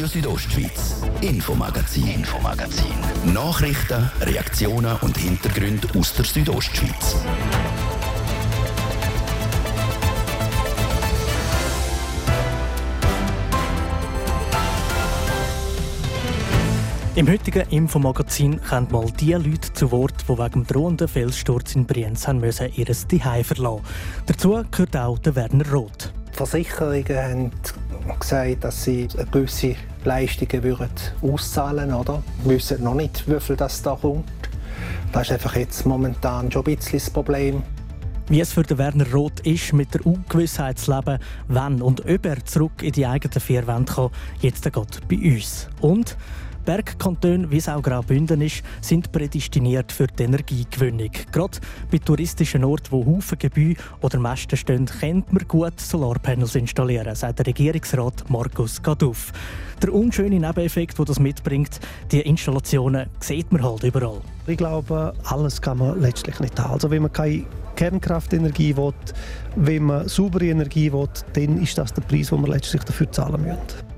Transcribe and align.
Radio 0.00 0.14
Südostschweiz, 0.14 1.02
Infomagazin, 1.20 2.06
Infomagazin. 2.06 3.34
Nachrichten, 3.34 4.10
Reaktionen 4.22 4.96
und 5.02 5.14
Hintergründe 5.18 5.88
aus 5.98 6.14
der 6.14 6.24
Südostschweiz. 6.24 7.16
Im 17.14 17.28
heutigen 17.28 17.68
Infomagazin 17.68 18.58
kommen 18.62 18.88
mal 18.90 19.10
die 19.20 19.34
Leute 19.34 19.70
zu 19.74 19.90
Wort, 19.90 20.14
die 20.26 20.32
wegen 20.32 20.50
dem 20.50 20.66
drohenden 20.66 21.08
Felssturz 21.08 21.74
in 21.74 21.84
Brienz 21.84 22.26
haben 22.26 22.40
müssen 22.40 22.72
ihr 22.74 22.86
Zuhause 22.86 23.44
verlassen 23.44 23.84
Dazu 24.24 24.64
gehört 24.70 24.96
auch 24.96 25.18
der 25.18 25.36
Werner 25.36 25.70
Roth. 25.70 26.10
Die 26.32 26.36
Versicherungen 26.38 27.04
haben 27.06 27.50
gesagt, 28.18 28.64
dass 28.64 28.84
sie 28.84 29.06
gewisse 29.30 29.76
Leistungen 30.04 30.62
würden 30.62 30.90
auszahlen 31.22 31.90
würden. 31.90 32.22
Wir 32.44 32.56
wissen 32.56 32.82
noch 32.82 32.94
nicht, 32.94 33.28
wie 33.28 33.40
viel 33.40 33.56
das 33.56 33.82
da 33.82 33.96
kommt. 34.00 34.24
Das 35.12 35.22
ist 35.22 35.32
einfach 35.32 35.56
jetzt 35.56 35.84
momentan 35.86 36.50
schon 36.50 36.64
ein 36.66 36.76
bisschen 36.76 36.98
das 36.98 37.10
Problem. 37.10 37.62
Wie 38.28 38.40
es 38.40 38.52
für 38.52 38.62
den 38.62 38.78
Werner 38.78 39.10
Roth 39.12 39.40
ist, 39.40 39.72
mit 39.72 39.92
der 39.92 40.06
Ungewissheit 40.06 40.78
zu 40.78 40.94
leben, 40.94 41.18
wann 41.48 41.82
und 41.82 42.08
ob 42.08 42.24
er 42.24 42.44
zurück 42.44 42.80
in 42.82 42.92
die 42.92 43.04
eigenen 43.04 43.40
vier 43.40 43.66
Wände 43.66 43.92
kann, 43.92 44.10
jetzt 44.40 44.62
geht 44.62 45.08
bei 45.08 45.16
uns. 45.16 45.68
Und 45.80 46.16
Bergkantone, 46.64 47.50
wie 47.50 47.56
es 47.56 47.68
auch 47.68 47.82
Graubünden 47.82 48.40
ist, 48.40 48.62
sind 48.80 49.12
prädestiniert 49.12 49.92
für 49.92 50.06
die 50.06 50.24
Energiegewinnung. 50.24 51.10
Gerade 51.32 51.58
bei 51.90 51.98
touristischen 51.98 52.64
Orten, 52.64 52.90
wo 52.90 53.04
Haufen 53.06 53.38
Gebäude 53.38 53.80
oder 54.00 54.18
Masten 54.18 54.56
stehen, 54.56 54.86
kennt 54.86 55.32
man 55.32 55.46
gut 55.48 55.80
Solarpanels 55.80 56.54
installieren, 56.54 57.14
sagt 57.14 57.38
der 57.38 57.46
Regierungsrat 57.46 58.28
Markus 58.28 58.82
Gaduff. 58.82 59.32
Der 59.82 59.94
unschöne 59.94 60.38
Nebeneffekt, 60.38 60.98
den 60.98 61.04
das 61.06 61.18
mitbringt, 61.18 61.80
die 62.12 62.20
Installationen 62.20 63.08
sieht 63.20 63.50
man 63.50 63.62
halt 63.62 63.82
überall. 63.82 64.20
Ich 64.46 64.58
glaube, 64.58 65.14
alles 65.24 65.60
kann 65.60 65.78
man 65.78 66.00
letztlich 66.00 66.38
nicht 66.40 66.58
haben. 66.60 66.74
Also 66.74 66.90
wenn 66.90 67.02
man 67.02 67.12
keine 67.12 67.44
Kernkraftenergie 67.76 68.76
will, 68.76 68.92
wenn 69.56 69.84
man 69.84 70.06
saubere 70.06 70.46
Energie 70.46 70.92
will, 70.92 71.08
dann 71.32 71.62
ist 71.62 71.78
das 71.78 71.94
der 71.94 72.02
Preis, 72.02 72.28
den 72.28 72.42
man 72.42 72.50
letztlich 72.50 72.82
dafür 72.84 73.10
zahlen 73.10 73.40
müssen. 73.40 73.89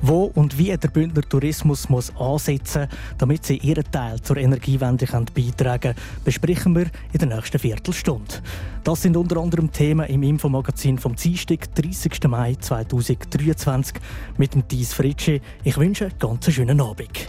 Wo 0.00 0.24
und 0.34 0.58
wie 0.58 0.76
der 0.76 0.88
Bündner 0.88 1.22
Tourismus 1.22 1.88
muss 1.88 2.14
ansetzen 2.16 2.82
muss, 2.82 3.18
damit 3.18 3.44
sie 3.44 3.56
ihren 3.56 3.90
Teil 3.90 4.20
zur 4.20 4.36
Energiewende 4.36 5.06
beitragen 5.06 5.80
können, 5.80 5.94
besprechen 6.24 6.74
wir 6.76 6.86
in 7.12 7.18
der 7.18 7.28
nächsten 7.28 7.58
Viertelstunde. 7.58 8.34
Das 8.84 9.02
sind 9.02 9.16
unter 9.16 9.38
anderem 9.38 9.72
Themen 9.72 10.06
im 10.06 10.22
Infomagazin 10.22 10.98
vom 10.98 11.16
Dienstag, 11.16 11.74
30. 11.74 12.24
Mai 12.28 12.54
2023 12.54 13.96
mit 14.36 14.54
dem 14.54 14.66
Thies 14.66 14.94
Fritschi. 14.94 15.40
Ich 15.64 15.76
wünsche 15.76 16.06
einen 16.06 16.18
ganz 16.18 16.50
schönen 16.50 16.80
Abend. 16.80 17.28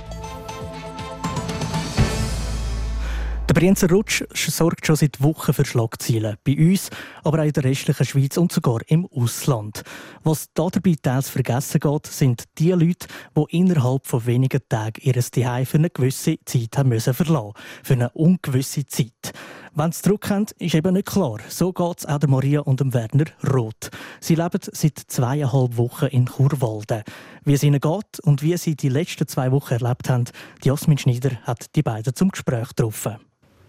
Der 3.49 3.55
Brienzer 3.55 3.89
Rutsch 3.89 4.23
sorgt 4.31 4.85
schon 4.85 4.95
seit 4.95 5.23
Wochen 5.23 5.53
für 5.53 5.65
Schlagzeilen. 5.65 6.37
Bei 6.43 6.55
uns, 6.55 6.91
aber 7.23 7.39
auch 7.39 7.45
in 7.45 7.51
der 7.51 7.63
restlichen 7.63 8.05
Schweiz 8.05 8.37
und 8.37 8.51
sogar 8.51 8.81
im 8.89 9.07
Ausland. 9.07 9.81
Was 10.23 10.53
dabei 10.53 10.95
teils 11.01 11.31
vergessen 11.31 11.79
geht, 11.79 12.05
sind 12.05 12.43
die 12.59 12.73
Leute, 12.73 13.07
die 13.35 13.57
innerhalb 13.57 14.05
von 14.05 14.27
wenigen 14.27 14.61
Tagen 14.69 15.01
ihr 15.01 15.19
Zuhause 15.19 15.65
für 15.65 15.77
eine 15.79 15.89
gewisse 15.89 16.37
Zeit 16.45 16.77
haben 16.77 16.89
müssen 16.89 17.15
verlassen 17.15 17.53
Für 17.81 17.93
eine 17.93 18.11
ungewisse 18.11 18.85
Zeit. 18.85 19.33
Wenn 19.73 19.93
sie 19.93 20.03
zurückkommen, 20.03 20.45
ist 20.59 20.75
eben 20.75 20.93
nicht 20.93 21.07
klar. 21.07 21.39
So 21.47 21.73
geht 21.73 21.97
es 21.97 22.05
auch 22.05 22.19
der 22.19 22.29
Maria 22.29 22.59
und 22.59 22.81
dem 22.81 22.93
Werner 22.93 23.31
Roth. 23.51 23.89
Sie 24.19 24.35
leben 24.35 24.59
seit 24.61 24.99
zweieinhalb 24.99 25.75
Wochen 25.75 26.05
in 26.05 26.27
Churwalden. 26.27 27.01
Wie 27.45 27.53
es 27.53 27.63
ihnen 27.63 27.81
geht 27.81 28.19
und 28.21 28.43
wie 28.43 28.55
sie 28.57 28.75
die 28.75 28.89
letzten 28.89 29.27
zwei 29.27 29.51
Wochen 29.51 29.73
erlebt 29.73 30.07
haben, 30.07 30.25
Jasmin 30.63 30.99
Schneider 30.99 31.31
hat 31.41 31.75
die 31.75 31.81
beiden 31.81 32.13
zum 32.13 32.29
Gespräch 32.29 32.67
getroffen. 32.67 33.17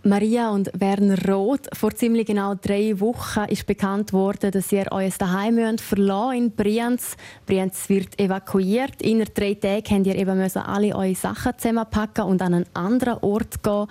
Maria 0.03 0.51
und 0.51 0.71
Werner 0.73 1.29
Roth, 1.29 1.69
vor 1.75 1.95
ziemlich 1.95 2.27
genau 2.27 2.55
drei 2.55 2.99
Wochen 3.01 3.45
ist 3.49 3.67
bekannt 3.67 4.15
worden, 4.15 4.51
dass 4.51 4.73
ihr 4.73 4.87
euer 4.91 5.11
Daheim 5.11 5.77
verlassen 5.77 6.37
in 6.39 6.51
Brienz. 6.53 7.17
Brienz 7.45 7.87
wird 7.89 8.19
evakuiert. 8.19 9.03
In 9.03 9.23
drei 9.35 9.55
Tagen 9.55 10.03
müsst 10.03 10.07
ihr 10.07 10.15
eben 10.17 10.41
alle 10.57 10.97
eure 10.97 11.15
Sachen 11.15 11.53
zusammenpacken 11.59 12.25
und 12.25 12.41
an 12.41 12.55
einen 12.55 12.67
anderen 12.73 13.19
Ort 13.19 13.63
gehen. 13.63 13.87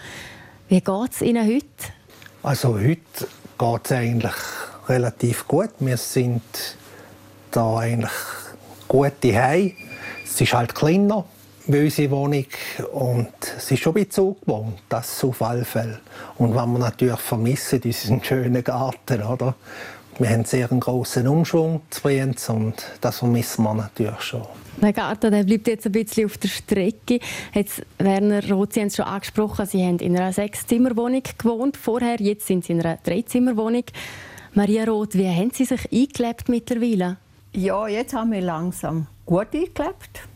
Wie 0.68 0.82
geht 0.82 1.12
es 1.12 1.22
Ihnen 1.22 1.46
heute? 1.46 1.66
Also 2.42 2.74
heute 2.74 3.28
geht 3.60 3.86
es 3.86 3.92
eigentlich 3.92 4.34
relativ 4.88 5.48
gut. 5.48 5.70
Wir 5.80 5.98
sind 5.98 6.42
da 7.52 7.78
eigentlich 7.78 8.12
gut 8.88 9.14
daheim. 9.22 9.74
Es 10.24 10.42
ist 10.42 10.54
halt 10.54 10.74
kleiner 10.74 11.26
unsere 11.78 12.12
Wohnung 12.12 12.46
und 12.94 13.30
es 13.58 13.72
ist 13.72 13.80
schon 13.82 13.96
ein 13.96 14.06
bisschen 14.06 14.36
gewohnt, 14.42 14.80
das 14.90 15.24
auf 15.24 15.42
alle 15.42 15.66
Fälle. 15.66 16.00
Und 16.38 16.56
was 16.56 16.66
wir 16.66 16.80
natürlich 16.80 17.20
vermissen, 17.20 17.82
ist 17.84 18.10
ein 18.10 18.24
schöner 18.24 18.62
Garten, 18.62 19.22
oder? 19.24 19.56
Wir 20.18 20.30
haben 20.32 20.44
sehr 20.44 20.70
einen 20.70 20.82
grossen 20.82 21.28
Umschwung 21.28 21.82
zu 21.90 22.02
Brienz 22.02 22.50
und 22.50 22.76
das 23.00 23.20
vermissen 23.20 23.64
wir 23.64 23.74
natürlich 23.74 24.20
schon. 24.20 24.46
Der 24.82 24.92
Garten 24.92 25.32
der 25.32 25.44
bleibt 25.44 25.68
jetzt 25.68 25.86
ein 25.86 25.92
bisschen 25.94 26.26
auf 26.26 26.38
der 26.38 26.50
Strecke. 26.50 27.20
Jetzt, 27.54 27.84
Werner 27.98 28.50
Roth, 28.50 28.74
Sie 28.74 28.82
haben 28.82 28.88
es 28.88 28.96
schon 28.96 29.06
angesprochen, 29.06 29.66
Sie 29.66 29.86
haben 29.86 30.00
in 30.00 30.18
einer 30.18 30.34
Sechszimmerwohnung 30.34 31.24
gewohnt 31.38 31.78
vorher, 31.78 32.18
jetzt 32.20 32.48
sind 32.48 32.66
Sie 32.66 32.74
in 32.74 32.82
einer 32.82 32.98
Dreizimmerwohnung. 32.98 33.84
Maria 34.54 34.84
Roth, 34.86 35.16
wie 35.16 35.28
haben 35.28 35.52
Sie 35.54 35.66
sich 35.66 35.90
eingelebt 35.92 36.50
mittlerweile? 36.50 37.18
Ja, 37.54 37.88
jetzt 37.88 38.14
haben 38.14 38.32
wir 38.32 38.42
langsam 38.42 39.08
gut 39.26 39.54
eingelebt. 39.54 40.28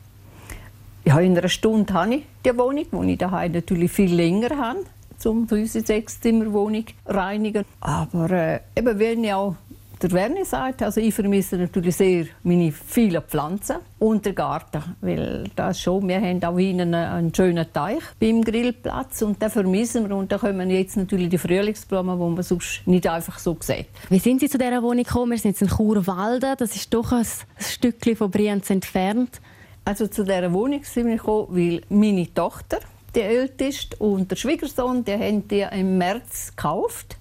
Ja, 1.06 1.19
in 1.19 1.38
einer 1.38 1.50
Stunde 1.50 1.94
habe 1.94 2.16
ich 2.16 2.24
die 2.46 2.58
Wohnung, 2.58 2.86
die 3.06 3.14
ich 3.14 3.18
daheim 3.18 3.52
natürlich 3.52 3.91
viel 3.91 4.14
länger 4.14 4.58
habe, 4.58 4.80
um 5.25 5.47
unsere 5.52 5.86
Sechszimmerwohnung 5.86 6.86
reinigen. 7.06 7.66
Aber 7.81 8.31
äh, 8.31 8.59
eben, 8.78 8.97
wenn 8.97 9.24
ich 9.24 9.34
auch 9.34 9.56
der 10.02 10.12
Werner 10.12 10.44
sagt, 10.44 10.84
also 10.84 11.00
ich 11.00 11.14
vermisse 11.14 11.58
natürlich 11.58 11.96
sehr 11.96 12.25
meine 12.44 12.72
vielen 12.72 13.22
Pflanzen 13.22 13.78
und 14.00 14.25
den 14.25 14.36
Garten, 14.36 14.84
weil 15.00 15.46
das 15.56 15.80
schon, 15.80 16.08
wir 16.08 16.19
haben 16.19 16.44
auch 16.44 16.58
einen, 16.58 16.94
einen 16.94 17.34
schönen 17.34 17.66
Teich 17.72 18.03
beim 18.20 18.44
Grillplatz 18.44 19.22
und 19.22 19.41
den 19.41 19.50
vermissen 19.50 20.09
wir 20.09 20.16
und 20.16 20.31
da 20.31 20.38
kommen 20.38 20.70
jetzt 20.70 20.97
natürlich 20.97 21.30
die 21.30 21.38
Frühlingsblumen, 21.38 22.20
die 22.20 22.35
man 22.35 22.44
sonst 22.44 22.81
nicht 22.85 23.08
einfach 23.08 23.40
so 23.40 23.56
sieht. 23.62 23.88
Wie 24.09 24.20
sind 24.20 24.41
Sie 24.41 24.50
zu 24.50 24.58
dieser 24.58 24.84
Wohnung 24.84 25.03
gekommen? 25.03 25.31
Wir 25.31 25.38
sind 25.38 25.52
jetzt 25.52 25.62
in 25.62 25.70
Churwalden, 25.70 26.56
das 26.58 26.75
ist 26.75 26.94
doch 26.94 27.12
ein 27.14 27.25
Stückchen 27.59 28.18
von 28.18 28.30
Brienz 28.30 28.70
entfernt. 28.70 29.40
Also 29.86 30.08
zu 30.08 30.24
dieser 30.24 30.52
Wohnung 30.54 30.84
sind 30.84 31.08
wir 31.08 31.18
gekommen, 31.18 31.48
weil 31.50 31.82
meine 31.90 32.34
Tochter, 32.34 32.80
die 33.14 33.22
älteste, 33.22 33.98
und 33.98 34.32
der 34.32 34.38
Schwiegersohn, 34.38 35.04
die 35.04 35.14
haben 35.14 35.48
die 35.48 35.66
im 35.72 35.98
März 35.98 36.54
gekauft. 36.56 37.18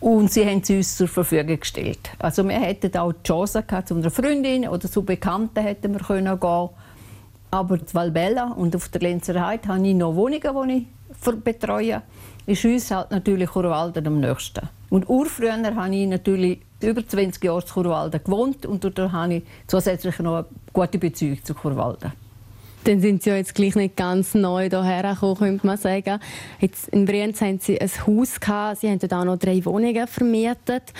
Und 0.00 0.32
sie 0.32 0.46
haben 0.46 0.62
sie 0.62 0.76
uns 0.76 0.96
zur 0.96 1.08
Verfügung 1.08 1.58
gestellt. 1.58 1.98
Also 2.20 2.44
wir 2.44 2.60
hätten 2.60 2.96
auch 2.96 3.12
die 3.12 3.24
Chance 3.24 3.64
gehabt, 3.64 3.88
zu 3.88 3.96
einer 3.96 4.10
Freundin 4.10 4.68
oder 4.68 4.88
zu 4.88 5.02
Bekannten 5.02 5.60
hätten 5.60 5.92
wir 5.92 6.00
können. 6.00 6.28
Aber 7.50 7.74
in 7.74 7.82
Valbella 7.92 8.52
und 8.52 8.76
auf 8.76 8.88
der 8.90 9.00
Lenzer 9.00 9.44
Heide 9.44 9.68
habe 9.68 9.88
ich 9.88 9.94
noch 9.96 10.14
Wohnungen, 10.14 10.68
die 10.68 10.86
ich 11.28 11.34
betreue. 11.42 12.02
Ist 12.48 12.64
uns 12.64 12.90
halt 12.90 13.10
natürlich 13.10 13.50
Churwalden 13.50 14.06
am 14.06 14.20
nächsten. 14.20 14.66
Und 14.88 15.06
urfrüher 15.06 15.52
habe 15.52 15.94
ich 15.94 16.08
natürlich 16.08 16.60
über 16.80 17.06
20 17.06 17.44
Jahre 17.44 17.60
in 17.60 17.66
Churwalden 17.66 18.24
gewohnt 18.24 18.64
und 18.64 18.82
dort 18.82 19.12
habe 19.12 19.34
ich 19.34 19.42
zusätzlich 19.66 20.18
noch 20.20 20.36
eine 20.36 20.46
gute 20.72 20.98
Beziehung 20.98 21.44
zu 21.44 21.52
Churwalden. 21.52 22.10
Dann 22.84 23.02
sind 23.02 23.22
Sie 23.22 23.28
ja 23.28 23.36
jetzt 23.36 23.54
gleich 23.54 23.74
nicht 23.74 23.96
ganz 23.98 24.32
neu 24.32 24.70
hierher 24.70 25.12
gekommen, 25.12 25.36
könnte 25.36 25.66
man 25.66 25.76
sagen. 25.76 26.20
Jetzt 26.58 26.88
in 26.88 27.04
Brienz 27.04 27.42
haben 27.42 27.58
Sie 27.58 27.78
ein 27.78 27.90
Haus 28.06 28.40
gehabt, 28.40 28.80
Sie 28.80 28.88
haben 28.88 28.98
dort 28.98 29.12
auch 29.12 29.24
noch 29.24 29.36
drei 29.36 29.62
Wohnungen 29.66 30.06
vermietet. 30.06 30.94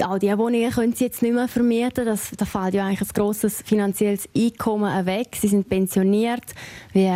All 0.00 0.18
diese 0.18 0.38
Wohnungen 0.38 0.70
können 0.70 0.94
Sie 0.94 1.04
jetzt 1.04 1.20
nicht 1.20 1.34
mehr 1.34 1.48
vermieten. 1.48 2.06
Das, 2.06 2.30
da 2.30 2.46
fällt 2.46 2.72
ja 2.72 2.86
eigentlich 2.86 3.10
ein 3.10 3.12
grosses 3.12 3.60
finanzielles 3.60 4.26
Einkommen 4.34 5.04
weg. 5.04 5.36
Sie 5.38 5.48
sind 5.48 5.68
pensioniert. 5.68 6.54
Wie 6.94 7.12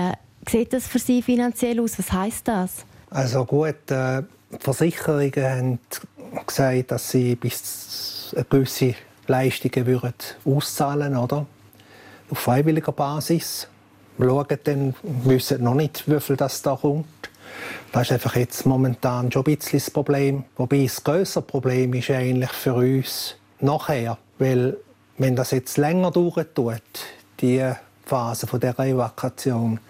sieht 0.47 0.75
das 0.75 0.87
für 0.87 0.99
Sie 0.99 1.23
finanziell 1.23 1.81
aus? 1.81 1.99
Was 1.99 2.13
heißt 2.13 2.49
das? 2.49 2.85
Also 3.11 3.45
gut, 3.45 3.91
äh, 3.91 4.23
die 4.51 4.59
Versicherungen 4.61 5.33
haben 5.37 5.79
gesagt, 6.47 6.91
dass 6.91 7.11
sie 7.11 7.35
bis 7.37 8.35
gewisse 8.51 8.95
Leistungen 9.27 9.87
würden 9.87 10.15
auszahlen 10.45 11.17
oder? 11.17 11.47
Auf 12.31 12.39
freiwilliger 12.39 12.93
Basis. 12.93 13.69
Wir 14.19 14.29
schauen 14.29 14.59
dann, 14.65 14.95
wissen 15.03 15.63
noch 15.63 15.75
nicht, 15.75 16.05
wie 16.11 16.21
viel 16.21 16.37
das 16.37 16.63
da 16.63 16.77
kommt. 16.77 17.07
Das 17.93 18.03
ist 18.09 18.13
einfach 18.13 18.37
jetzt 18.37 18.67
momentan 18.67 19.31
schon 19.31 19.45
ein 19.47 19.57
bisschen 19.57 19.79
das 19.79 19.91
Problem. 19.91 20.45
Wobei 20.57 20.85
das 20.85 21.03
größere 21.03 21.43
Problem 21.43 21.95
ist 21.95 22.11
eigentlich 22.11 22.51
für 22.51 22.75
uns 22.75 23.37
nachher. 23.61 24.19
Weil, 24.39 24.77
wenn 25.19 25.37
das 25.37 25.53
jetzt 25.53 25.77
länger 25.77 26.11
dauert, 26.11 26.83
die 27.41 27.73
Phase 28.05 28.47
der 28.59 28.79
Evakuation, 28.79 29.81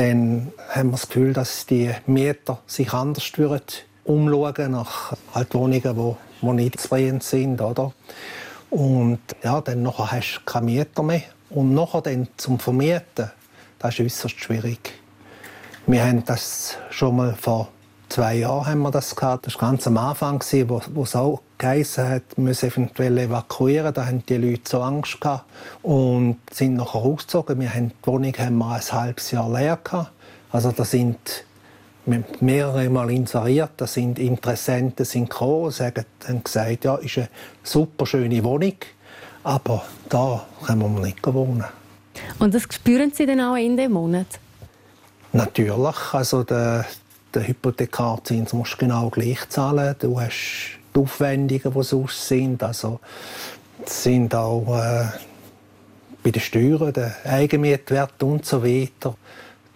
dann 0.00 0.50
haben 0.70 0.88
wir 0.88 0.92
das 0.92 1.08
Gefühl, 1.08 1.34
dass 1.34 1.66
die 1.66 1.90
Mieter 2.06 2.62
sich 2.66 2.94
anders 2.94 3.36
würden 3.36 3.60
umschauen 4.04 4.72
nach 4.72 5.12
halt 5.34 5.52
Wohnungen, 5.54 5.82
die, 5.82 6.16
die 6.40 6.52
nicht 6.52 6.80
zufrieden 6.80 7.20
sind. 7.20 7.60
Oder? 7.60 7.92
Und 8.70 9.20
ja, 9.42 9.60
dann 9.60 9.82
nachher 9.82 10.10
hast 10.10 10.36
du 10.38 10.50
keine 10.50 10.64
Mieter 10.64 11.02
mehr. 11.02 11.24
Und 11.50 11.74
nachher 11.74 12.00
dann 12.00 12.28
zum 12.38 12.58
Vermieten, 12.58 13.30
das 13.78 13.98
ist 13.98 14.00
äußerst 14.00 14.40
schwierig. 14.40 14.94
Wir 15.86 16.02
haben 16.02 16.24
das 16.24 16.78
schon 16.88 17.16
mal 17.16 17.34
vor 17.34 17.68
zwei 18.10 18.34
Jahren 18.36 18.66
haben 18.66 18.82
wir 18.82 18.90
das 18.90 19.16
gehabt. 19.16 19.46
Das 19.46 19.54
war 19.54 19.70
ganz 19.70 19.86
am 19.86 19.96
Anfang, 19.96 20.42
wo, 20.66 20.82
wo 20.92 21.02
es 21.04 21.16
auch 21.16 21.40
geheißen 21.56 22.08
hat, 22.08 22.22
wir 22.36 22.44
müssen 22.44 22.68
eventuell 22.68 23.16
evakuieren. 23.18 23.94
Da 23.94 24.06
haben 24.06 24.24
die 24.26 24.36
Leute 24.36 24.62
so 24.64 24.82
Angst 24.82 25.20
gehabt 25.20 25.44
und 25.82 26.38
sind 26.50 26.74
nachher 26.74 27.00
ausgezogen. 27.00 27.60
Wir 27.60 27.72
haben, 27.72 27.90
die 27.90 28.06
Wohnung 28.06 28.32
haben 28.36 28.58
wir 28.58 28.74
ein 28.74 28.92
halbes 28.92 29.30
Jahr 29.30 29.50
leer 29.50 29.78
gehabt. 29.82 30.10
Also 30.52 30.72
da 30.72 30.84
sind 30.84 31.44
mehrere 32.40 32.88
Mal 32.88 33.10
inseriert, 33.10 33.70
da 33.76 33.86
sind 33.86 34.18
Interessenten 34.18 35.04
sind 35.04 35.30
gekommen, 35.30 35.70
sagen, 35.70 36.04
haben 36.26 36.42
gesagt, 36.42 36.84
ja, 36.84 36.96
ist 36.96 37.18
eine 37.18 37.28
super 37.62 38.06
schöne 38.06 38.42
Wohnung, 38.42 38.74
aber 39.44 39.84
da 40.08 40.44
können 40.66 40.94
wir 40.94 41.06
nicht 41.06 41.24
wohnen. 41.32 41.66
Und 42.38 42.54
das 42.54 42.62
spüren 42.70 43.12
Sie 43.14 43.26
dann 43.26 43.40
auch 43.40 43.54
in 43.54 43.76
dem 43.76 43.92
Monat? 43.92 44.26
Natürlich, 45.32 46.12
also 46.12 46.42
der, 46.42 46.84
der 47.34 47.46
Hypothekarzins 47.46 48.52
musst 48.52 48.74
du 48.74 48.78
genau 48.78 49.10
gleich 49.10 49.48
zahlen. 49.48 49.94
Du 49.98 50.20
hast 50.20 50.78
die 50.94 50.98
Aufwendungen, 50.98 51.72
die 51.74 51.82
sonst 51.82 52.28
sind, 52.28 52.62
also 52.62 53.00
sind 53.86 54.34
auch 54.34 54.76
äh, 54.76 55.06
bei 56.22 56.30
den 56.30 56.42
Steuern, 56.42 56.92
der 56.92 57.14
Eigenmietwert 57.24 58.22
und 58.22 58.44
so 58.44 58.62
weiter. 58.62 59.14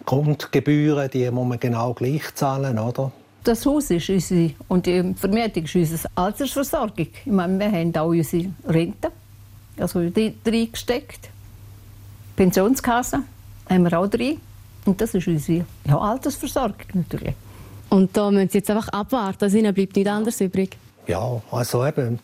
Grundgebühren, 0.05 1.11
die 1.11 1.31
muss 1.31 1.49
man 1.49 1.59
genau 1.59 1.95
gleich 1.95 2.35
zahlen, 2.35 2.79
oder? 2.79 3.13
Das 3.45 3.65
Haus 3.67 3.91
ist 3.91 4.09
unsere, 4.09 4.53
und 4.69 4.87
die 4.87 5.15
Vermietung 5.15 5.65
ist 5.65 5.75
unsere 5.75 6.09
Altersversorgung. 6.15 7.09
Ich 7.25 7.27
meine, 7.27 7.59
wir 7.59 7.71
haben 7.71 7.95
auch 7.97 8.09
unsere 8.09 8.51
Rente, 8.67 9.11
also 9.79 10.09
die 10.09 10.35
reingesteckt. 10.47 11.29
Pensionskasse 12.37 13.21
haben 13.69 13.85
wir 13.85 13.99
auch 13.99 14.07
drin. 14.07 14.41
Und 14.85 15.01
das 15.01 15.15
ist 15.15 15.27
unsere 15.27 15.65
ja, 15.87 15.99
Altersversorgung 15.99 16.87
natürlich. 16.95 17.35
Und 17.95 18.17
da 18.17 18.29
müssen 18.29 18.49
Sie 18.49 18.59
jetzt 18.59 18.71
einfach 18.71 18.89
abwarten, 18.89 19.45
also 19.45 19.57
Ihnen 19.57 19.73
bleibt 19.73 19.95
nichts 19.95 20.11
anderes 20.11 20.41
übrig? 20.41 20.77
Ja, 21.07 21.41
also 21.53 21.87
eben, 21.87 22.19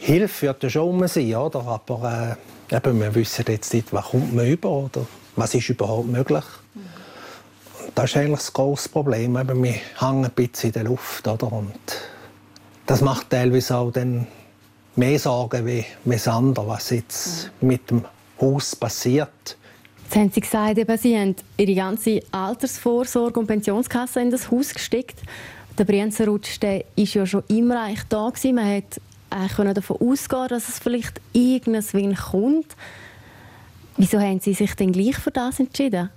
Hilfe 0.00 0.46
wird 0.48 0.64
ja 0.64 0.70
schon 0.70 0.88
um 0.88 1.06
sein, 1.06 1.32
oder? 1.36 1.60
aber 1.64 2.36
äh, 2.68 2.76
eben, 2.76 3.00
wir 3.00 3.14
wissen 3.14 3.44
jetzt 3.46 3.72
nicht, 3.72 3.92
was 3.92 4.06
kommt 4.06 4.34
man 4.34 4.48
über 4.48 4.68
oder 4.68 5.06
was 5.36 5.54
ist 5.54 5.68
überhaupt 5.68 6.08
möglich. 6.08 6.42
Das 7.94 8.06
ist 8.06 8.16
eigentlich 8.16 8.40
das 8.40 8.52
grosse 8.52 8.88
Problem. 8.88 9.36
Eben, 9.36 9.62
wir 9.62 9.74
hängen 10.00 10.24
ein 10.24 10.30
bisschen 10.32 10.70
in 10.70 10.72
der 10.72 10.84
Luft. 10.84 11.28
Oder? 11.28 11.52
Und 11.52 11.78
das 12.86 13.00
macht 13.00 13.30
teilweise 13.30 13.76
auch 13.76 13.92
dann 13.92 14.26
mehr 14.96 15.20
Sorgen 15.20 15.66
wie, 15.66 15.84
wie 16.04 16.14
das 16.14 16.26
andere, 16.26 16.66
was 16.66 16.90
jetzt 16.90 17.52
mit 17.60 17.90
dem 17.90 18.04
Haus 18.40 18.74
passiert. 18.74 19.56
Jetzt 20.04 20.16
haben 20.16 20.30
Sie 20.30 20.40
gesagt, 20.40 20.78
eben, 20.78 20.98
Sie 20.98 21.18
haben 21.18 21.34
Ihre 21.56 21.74
ganze 21.74 22.20
Altersvorsorge 22.30 23.40
und 23.40 23.46
Pensionskasse 23.46 24.20
in 24.20 24.30
das 24.30 24.50
Haus 24.50 24.72
gesteckt. 24.72 25.18
Der 25.76 25.84
Brienzerrutsch 25.84 26.62
war 26.62 26.80
ja 26.96 27.26
schon 27.26 27.42
immer 27.48 27.82
eigentlich 27.82 28.04
da. 28.08 28.32
Man 28.44 28.82
konnte 29.56 29.74
davon 29.74 29.96
ausgehen, 30.00 30.48
dass 30.48 30.68
es 30.68 30.78
vielleicht 30.78 31.20
irgendwann 31.32 32.14
kommt. 32.14 32.76
Wieso 33.96 34.20
haben 34.20 34.38
Sie 34.40 34.54
sich 34.54 34.74
denn 34.74 34.92
gleich 34.92 35.16
für 35.16 35.32
das 35.32 35.58
entschieden? 35.58 36.10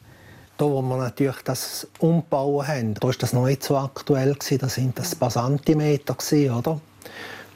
Da, 0.58 0.66
wo 0.66 0.82
wir 0.82 0.98
natürlich 0.98 1.42
das 1.44 1.88
umbauen 2.00 2.68
haben, 2.68 2.94
da 2.96 3.08
war 3.08 3.14
das 3.14 3.34
noch 3.34 3.46
nicht 3.46 3.64
so 3.64 3.78
aktuell. 3.78 4.36
Das 4.60 4.76
sind 4.76 5.00
das 5.00 5.16
paar 5.16 5.30
Zentimeter, 5.30 6.16
oder? 6.56 6.82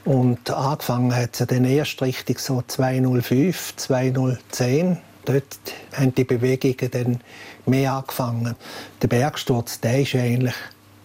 Und 0.06 0.50
angefangen 0.50 1.16
hat 1.16 1.40
es 1.40 1.48
dann 1.48 1.66
erst 1.66 2.02
richtig 2.02 2.40
so 2.40 2.64
205, 2.66 3.76
2010. 3.76 4.98
Dort 5.26 5.58
haben 5.94 6.16
die 6.16 6.24
Bewegungen 6.24 6.92
dann 6.92 7.22
mehr 7.66 7.94
angefangen. 7.94 8.56
Der 9.02 9.08
Bergsturz, 9.08 9.80
der 9.80 10.02
ist 10.02 10.16
eigentlich 10.16 10.56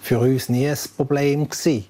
für 0.00 0.18
uns 0.20 0.48
nie 0.48 0.68
ein 0.68 0.78
Problem 0.96 1.48
gewesen, 1.48 1.86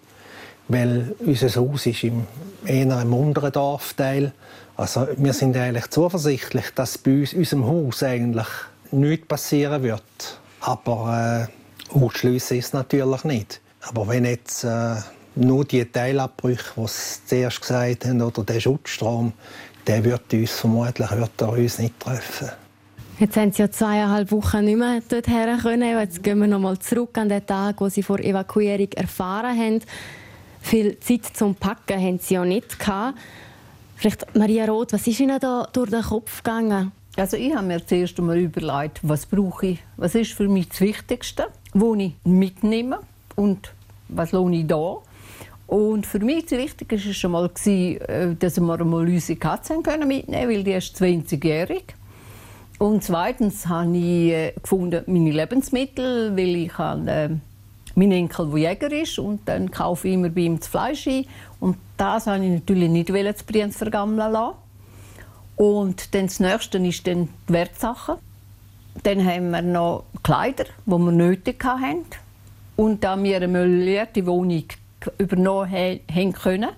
weil 0.69 1.15
unser 1.21 1.61
Haus 1.61 1.87
ist 1.87 2.05
im 2.05 2.27
eher 2.67 3.01
im 3.01 3.15
unteren 3.15 3.53
Dorfteil. 3.53 4.33
Also 4.77 5.07
wir 5.17 5.33
sind 5.33 5.57
eigentlich 5.57 5.89
zuversichtlich, 5.89 6.67
dass 6.75 6.99
bei 6.99 7.21
uns, 7.21 7.33
unserem 7.33 7.67
Haus 7.67 8.03
eigentlich 8.03 8.49
nichts 8.91 9.27
passieren 9.27 9.83
wird. 9.83 10.03
Aber 10.61 11.49
äh, 11.49 11.99
ausschliessen 11.99 12.59
ist 12.59 12.67
es 12.67 12.73
natürlich 12.73 13.25
nicht. 13.25 13.61
Aber 13.83 14.09
wenn 14.09 14.25
jetzt 14.25 14.65
äh, 14.65 14.97
nur 15.35 15.65
die 15.65 15.85
Teilabbrüche, 15.85 16.73
die 16.77 16.87
Sie 16.89 17.27
zuerst 17.27 17.61
gesagt 17.61 18.05
haben, 18.05 18.23
oder 18.23 18.43
der 18.43 18.61
Schutzstrom, 18.61 19.33
der 19.87 20.05
wird 20.05 20.33
uns 20.33 20.53
vermutlich 20.53 21.11
wird 21.11 21.41
er 21.41 21.53
uns 21.53 21.79
nicht 21.79 21.99
treffen. 22.01 22.51
Jetzt 23.19 23.37
haben 23.37 23.51
Sie 23.51 23.63
ja 23.63 23.71
zweieinhalb 23.71 24.31
Wochen 24.31 24.65
nicht 24.65 24.77
mehr 24.77 25.01
dorthin 25.09 25.59
können. 25.59 25.99
Jetzt 25.99 26.23
gehen 26.23 26.39
wir 26.39 26.47
noch 26.47 26.59
mal 26.59 26.79
zurück 26.79 27.17
an 27.17 27.31
den 27.31 27.47
Tag, 27.47 27.81
wo 27.81 27.89
Sie 27.89 28.03
vor 28.03 28.19
Evakuierung 28.19 28.93
erfahren 28.93 29.59
haben. 29.59 29.81
Viel 30.61 31.01
Zeit 31.01 31.25
zum 31.33 31.55
Packen 31.55 31.99
haben 31.99 32.19
Sie 32.19 32.35
ja 32.35 32.45
nicht 32.45 32.79
gehabt. 32.79 33.19
Vielleicht 33.97 34.37
Maria 34.37 34.67
Roth, 34.67 34.93
was 34.93 35.07
ist 35.07 35.21
Ihnen 35.21 35.41
da 35.41 35.67
durch 35.73 35.91
den 35.91 36.03
Kopf 36.03 36.43
gegangen? 36.43 36.93
Also 37.17 37.39
ich 37.39 37.55
habe 37.55 37.67
mir 37.67 37.87
zuerst 37.87 38.19
einmal 38.19 38.37
überlegt, 38.37 39.01
was 39.03 39.25
brauche 39.25 39.69
ich, 39.69 39.79
was 39.97 40.15
ist 40.15 40.35
für 40.35 40.49
mich 40.49 40.69
das 40.69 40.83
Wichtigste, 40.83 41.47
wo 41.73 41.95
ich 41.95 42.13
mitnehme 42.25 42.99
und 43.37 43.73
was 44.09 44.33
lohne 44.33 44.59
ich 44.59 44.67
da. 44.67 44.99
Und 45.67 46.07
für 46.07 46.21
mich 46.21 46.47
das 46.47 46.59
Wichtigste 46.59 47.09
war 47.09 47.15
schon 47.15 47.31
mal, 47.33 47.51
äh, 47.67 48.35
dass 48.39 48.57
wir 48.57 48.63
mal 48.63 48.81
unsere 48.83 49.39
Katze 49.39 49.77
mitnehmen 49.77 50.23
können, 50.31 50.49
weil 50.49 50.63
die 50.63 50.73
ist 50.73 50.97
20-jährig. 50.97 51.85
Und 52.79 53.03
zweitens 53.03 53.67
habe 53.67 53.97
ich 53.97 54.33
äh, 54.33 54.53
gefunden, 54.53 55.03
meine 55.07 55.31
Lebensmittel, 55.31 56.37
weil 56.37 56.57
ich 56.57 56.79
habe, 56.79 57.11
äh, 57.11 57.29
mein 57.95 58.13
Enkel, 58.13 58.51
der 58.51 58.59
Jäger 58.59 58.93
ist, 58.93 59.19
und 59.19 59.41
dann 59.47 59.71
kaufe 59.71 60.07
ich 60.07 60.15
immer 60.15 60.29
bei 60.29 60.43
ihm 60.43 60.59
das 60.59 60.69
Fleisch 60.69 61.07
ein. 61.09 61.25
Und 61.59 61.79
das 61.97 62.27
wollte 62.27 62.45
ich 62.45 62.51
natürlich 62.51 62.91
nicht 62.91 63.09
zu 63.09 63.45
Brienz 63.47 63.77
vergammeln 63.77 64.33
lassen. 64.33 64.57
Und 65.57 66.15
dann 66.15 66.27
das 66.27 66.39
Nächste 66.39 66.79
ist 66.79 67.07
dann 67.07 67.29
die 67.49 67.53
Wertsachen. 67.53 68.17
Dann 69.03 69.25
haben 69.25 69.51
wir 69.51 69.63
noch 69.63 70.05
Kleider, 70.23 70.65
die 70.65 70.91
wir 70.91 71.13
nötig 71.13 71.65
hatten. 71.65 72.05
Und 72.77 73.03
da 73.03 73.21
wir 73.23 73.37
eine 73.37 73.49
möblierte 73.49 74.27
Wohnung 74.27 74.65
übernommen 75.19 76.01
haben 76.13 76.33
können, 76.33 76.71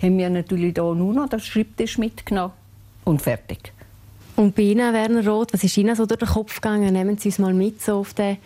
haben 0.00 0.18
wir 0.18 0.30
natürlich 0.30 0.74
hier 0.74 0.94
nur 0.94 1.14
noch 1.14 1.28
den 1.28 1.40
Schreibtisch 1.40 1.98
mitgenommen 1.98 2.52
und 3.04 3.22
fertig. 3.22 3.72
Und 4.36 4.54
bei 4.54 4.62
Ihnen, 4.62 4.92
Werner 4.92 5.26
Roth, 5.26 5.52
was 5.52 5.62
ist 5.62 5.76
Ihnen 5.76 5.94
so 5.94 6.06
durch 6.06 6.20
den 6.20 6.28
Kopf 6.28 6.54
gegangen? 6.56 6.92
Nehmen 6.92 7.18
Sie 7.18 7.28
uns 7.28 7.38
mal 7.38 7.52
mit 7.52 7.82
so 7.82 7.98
auf 7.98 8.14
den 8.14 8.38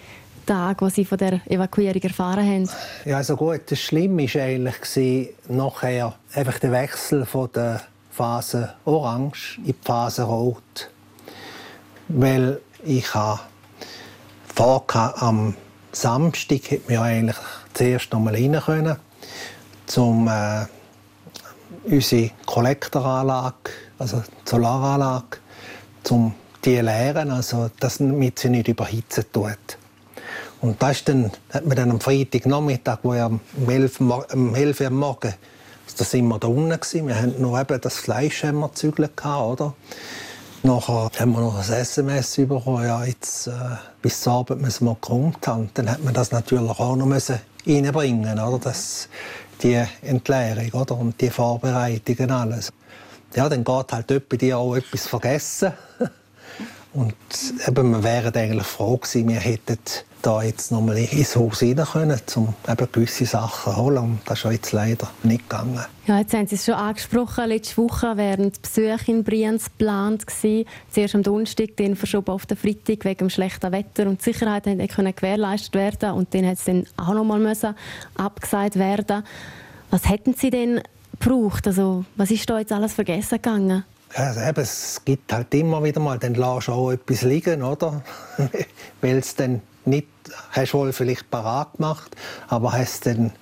Tag, 0.44 0.82
wo 0.82 0.88
Sie 0.88 1.04
von 1.04 1.18
der 1.18 1.40
Evakuierung 1.46 2.02
erfahren 2.02 2.44
haben. 2.44 2.70
Ja, 3.04 3.18
also 3.18 3.36
gut, 3.36 3.62
das 3.68 3.80
Schlimme 3.80 4.22
war 4.24 4.42
eigentlich 4.42 5.30
nachher 5.48 6.14
einfach 6.34 6.58
der 6.58 6.72
Wechsel 6.72 7.24
von 7.24 7.50
der 7.54 7.82
Phase 8.10 8.74
Orange 8.84 9.58
in 9.58 9.64
die 9.66 9.74
Phase 9.82 10.22
Rot. 10.22 10.90
Weil 12.08 12.60
ich 12.84 13.12
habe 13.14 13.40
vor 14.54 14.84
am 14.94 15.54
Samstag 15.92 16.70
hätte 16.70 16.88
wir 16.88 17.02
eigentlich 17.02 17.36
zuerst 17.74 18.12
noch 18.12 18.20
mal 18.20 18.34
rein 18.34 18.60
können, 18.64 18.96
um 19.96 20.28
äh, 20.28 20.66
unsere 21.84 22.30
Kollektoranlage, 22.44 23.70
also 23.98 24.18
die 24.18 24.50
Solaranlage, 24.50 25.38
um 26.10 26.34
die 26.64 26.80
leeren, 26.80 27.30
also 27.30 27.70
damit 27.78 28.38
sie 28.38 28.50
nicht 28.50 28.68
überhitzen 28.68 29.24
tut. 29.32 29.78
Und 30.60 30.82
das 30.82 31.04
dann, 31.04 31.30
hat 31.52 31.66
man 31.66 31.76
dann 31.76 31.90
am 31.90 32.00
Freitagnachmittag, 32.00 32.98
wo 33.02 33.14
ja 33.14 33.26
um 33.26 33.40
11, 33.68 34.00
um 34.00 34.54
11 34.54 34.80
Uhr 34.80 34.86
am 34.88 34.94
Morgen, 34.94 35.34
da 35.96 36.04
sind 36.04 36.26
wir 36.28 36.38
da 36.38 36.48
unten 36.48 36.70
gewesen. 36.70 37.06
Wir 37.06 37.16
haben 37.16 37.40
noch 37.40 37.58
eben 37.58 37.80
das 37.80 37.96
Fleisch 37.98 38.44
haben 38.44 38.60
wir 38.60 38.70
oder? 39.24 39.74
Nachher 40.62 41.10
haben 41.18 41.32
wir 41.32 41.40
noch 41.40 41.56
ein 41.56 41.72
SMS 41.72 42.36
bekommen, 42.36 42.84
ja, 42.84 43.04
jetzt 43.04 43.46
äh, 43.46 43.52
bis 44.02 44.20
zum 44.20 44.32
Abend 44.32 44.62
müssen 44.62 44.86
wir 44.86 44.96
geräumt 45.00 45.46
haben. 45.46 45.70
Dann 45.74 45.88
hat 45.88 46.02
man 46.02 46.12
das 46.12 46.32
natürlich 46.32 46.80
auch 46.80 46.96
noch 46.96 47.06
müssen 47.06 47.38
reinbringen, 47.66 48.38
oder? 48.38 48.58
Das, 48.58 49.08
die 49.62 49.82
Entleerung 50.02 50.70
oder? 50.80 50.98
und 50.98 51.20
die 51.20 51.30
Vorbereitungen 51.30 52.30
alles 52.30 52.72
ja, 53.36 53.48
dann 53.48 53.64
geht 53.64 53.92
halt 53.92 54.10
jemand 54.10 54.40
die 54.40 54.54
auch 54.54 54.74
etwas 54.74 55.06
vergessen. 55.06 55.72
Und 56.96 57.14
eben, 57.68 57.90
wir 57.90 58.02
wären 58.02 58.34
eigentlich 58.34 58.66
froh 58.66 58.96
gewesen, 58.96 59.28
wir 59.28 59.40
hätten 59.40 59.78
da 60.22 60.42
jetzt 60.42 60.72
noch 60.72 60.80
mal 60.80 60.96
ins 60.96 61.36
Haus 61.36 61.62
rein 61.62 61.76
können, 61.76 62.20
um 62.36 62.54
eben 62.66 62.88
gewisse 62.90 63.26
Sachen 63.26 63.72
zu 63.74 63.76
holen. 63.76 63.98
Und 63.98 64.20
das 64.24 64.44
ist 64.44 64.50
jetzt 64.50 64.72
leider 64.72 65.08
nicht 65.22 65.48
gegangen. 65.48 65.84
Ja, 66.06 66.18
jetzt 66.18 66.32
haben 66.32 66.46
Sie 66.46 66.54
es 66.54 66.64
schon 66.64 66.74
angesprochen. 66.74 67.48
Letzte 67.48 67.76
Woche 67.76 68.16
wären 68.16 68.50
die 68.50 68.58
Besuche 68.60 69.12
in 69.12 69.24
Brienz 69.24 69.66
geplant 69.66 70.26
gewesen. 70.26 70.66
Zuerst 70.90 71.14
am 71.14 71.22
Donnerstag, 71.22 71.76
dann 71.76 71.96
verschoben 71.96 72.30
auf 72.30 72.46
den 72.46 72.56
Freitag 72.56 73.04
wegen 73.04 73.18
dem 73.18 73.30
schlechten 73.30 73.70
Wetter. 73.72 74.08
Und 74.08 74.20
die 74.20 74.32
Sicherheit 74.32 74.64
konnte 74.64 75.12
gewährleistet 75.12 75.74
werden. 75.74 76.12
Und 76.12 76.32
dann 76.32 76.46
hat 76.46 76.58
es 76.58 76.64
dann 76.64 76.86
auch 76.96 77.12
noch 77.12 77.24
mal 77.24 77.54
abgesagt 78.16 78.76
werden. 78.76 79.22
Was 79.90 80.08
hätten 80.08 80.34
Sie 80.34 80.50
denn 80.50 80.80
gebraucht? 81.20 81.66
Also, 81.66 82.06
was 82.16 82.30
ist 82.30 82.48
da 82.48 82.58
jetzt 82.58 82.72
alles 82.72 82.94
vergessen 82.94 83.36
gegangen? 83.36 83.84
Also 84.14 84.40
eben, 84.40 84.60
es 84.60 85.02
gibt 85.04 85.32
halt 85.32 85.52
immer 85.54 85.82
wieder 85.84 86.00
mal, 86.00 86.18
dann 86.18 86.34
lässt 86.34 86.68
du 86.68 86.72
auch 86.72 86.90
etwas 86.90 87.22
liegen, 87.22 87.62
oder? 87.62 88.02
Weil 89.00 89.18
es 89.18 89.34
dann 89.34 89.60
nicht, 89.84 90.08
hast 90.52 90.74
wohl 90.74 90.92
vielleicht 90.92 91.30
parat 91.30 91.74
gemacht, 91.76 92.16
aber 92.48 92.72
hast 92.72 93.06
dann 93.06 93.32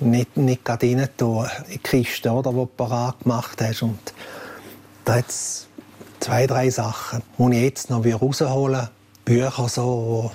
nicht, 0.00 0.36
nicht 0.36 0.64
gerade 0.64 0.86
rein 0.86 0.98
in 0.98 1.08
die 1.72 1.78
Kiste, 1.78 2.30
oder, 2.30 2.50
die 2.50 2.56
du 2.56 2.66
parat 2.66 3.20
gemacht 3.20 3.60
hast. 3.60 3.82
Und 3.82 3.98
da 5.04 5.16
hat 5.16 5.28
es 5.28 5.66
zwei, 6.20 6.46
drei 6.46 6.70
Sachen, 6.70 7.22
die 7.38 7.56
ich 7.56 7.62
jetzt 7.62 7.90
noch 7.90 8.04
rausholen 8.04 8.80
will. 8.82 8.88
Bücher 9.24 9.68
so, 9.68 10.30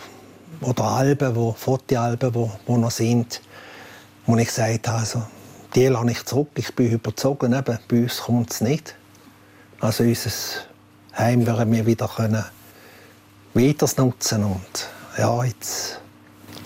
oder 0.61 0.83
Alben, 0.83 1.35
wo, 1.35 1.53
Fotoalben, 1.53 2.33
wo, 2.33 2.51
wo 2.65 2.77
noch 2.77 2.91
sind, 2.91 3.41
wo 4.25 4.35
ich 4.35 4.47
gesagt 4.47 4.87
habe, 4.87 4.99
also, 4.99 5.23
die 5.75 5.85
lasse 5.87 6.11
ich 6.11 6.25
zurück. 6.25 6.49
Ich 6.55 6.73
bin 6.75 6.91
überzogen, 6.91 7.53
eben, 7.53 7.77
bei 7.87 8.01
uns 8.01 8.21
kommt 8.21 8.51
es 8.51 8.61
nicht. 8.61 8.95
Also 9.81 10.03
unser 10.03 10.29
Heim 11.17 11.45
werden 11.45 11.71
wir 11.71 11.85
wieder 11.85 12.07
können 12.07 12.43
weiter 13.53 13.87
nutzen 13.97 14.43
und 14.43 14.89
ja, 15.17 15.43
jetzt 15.43 16.01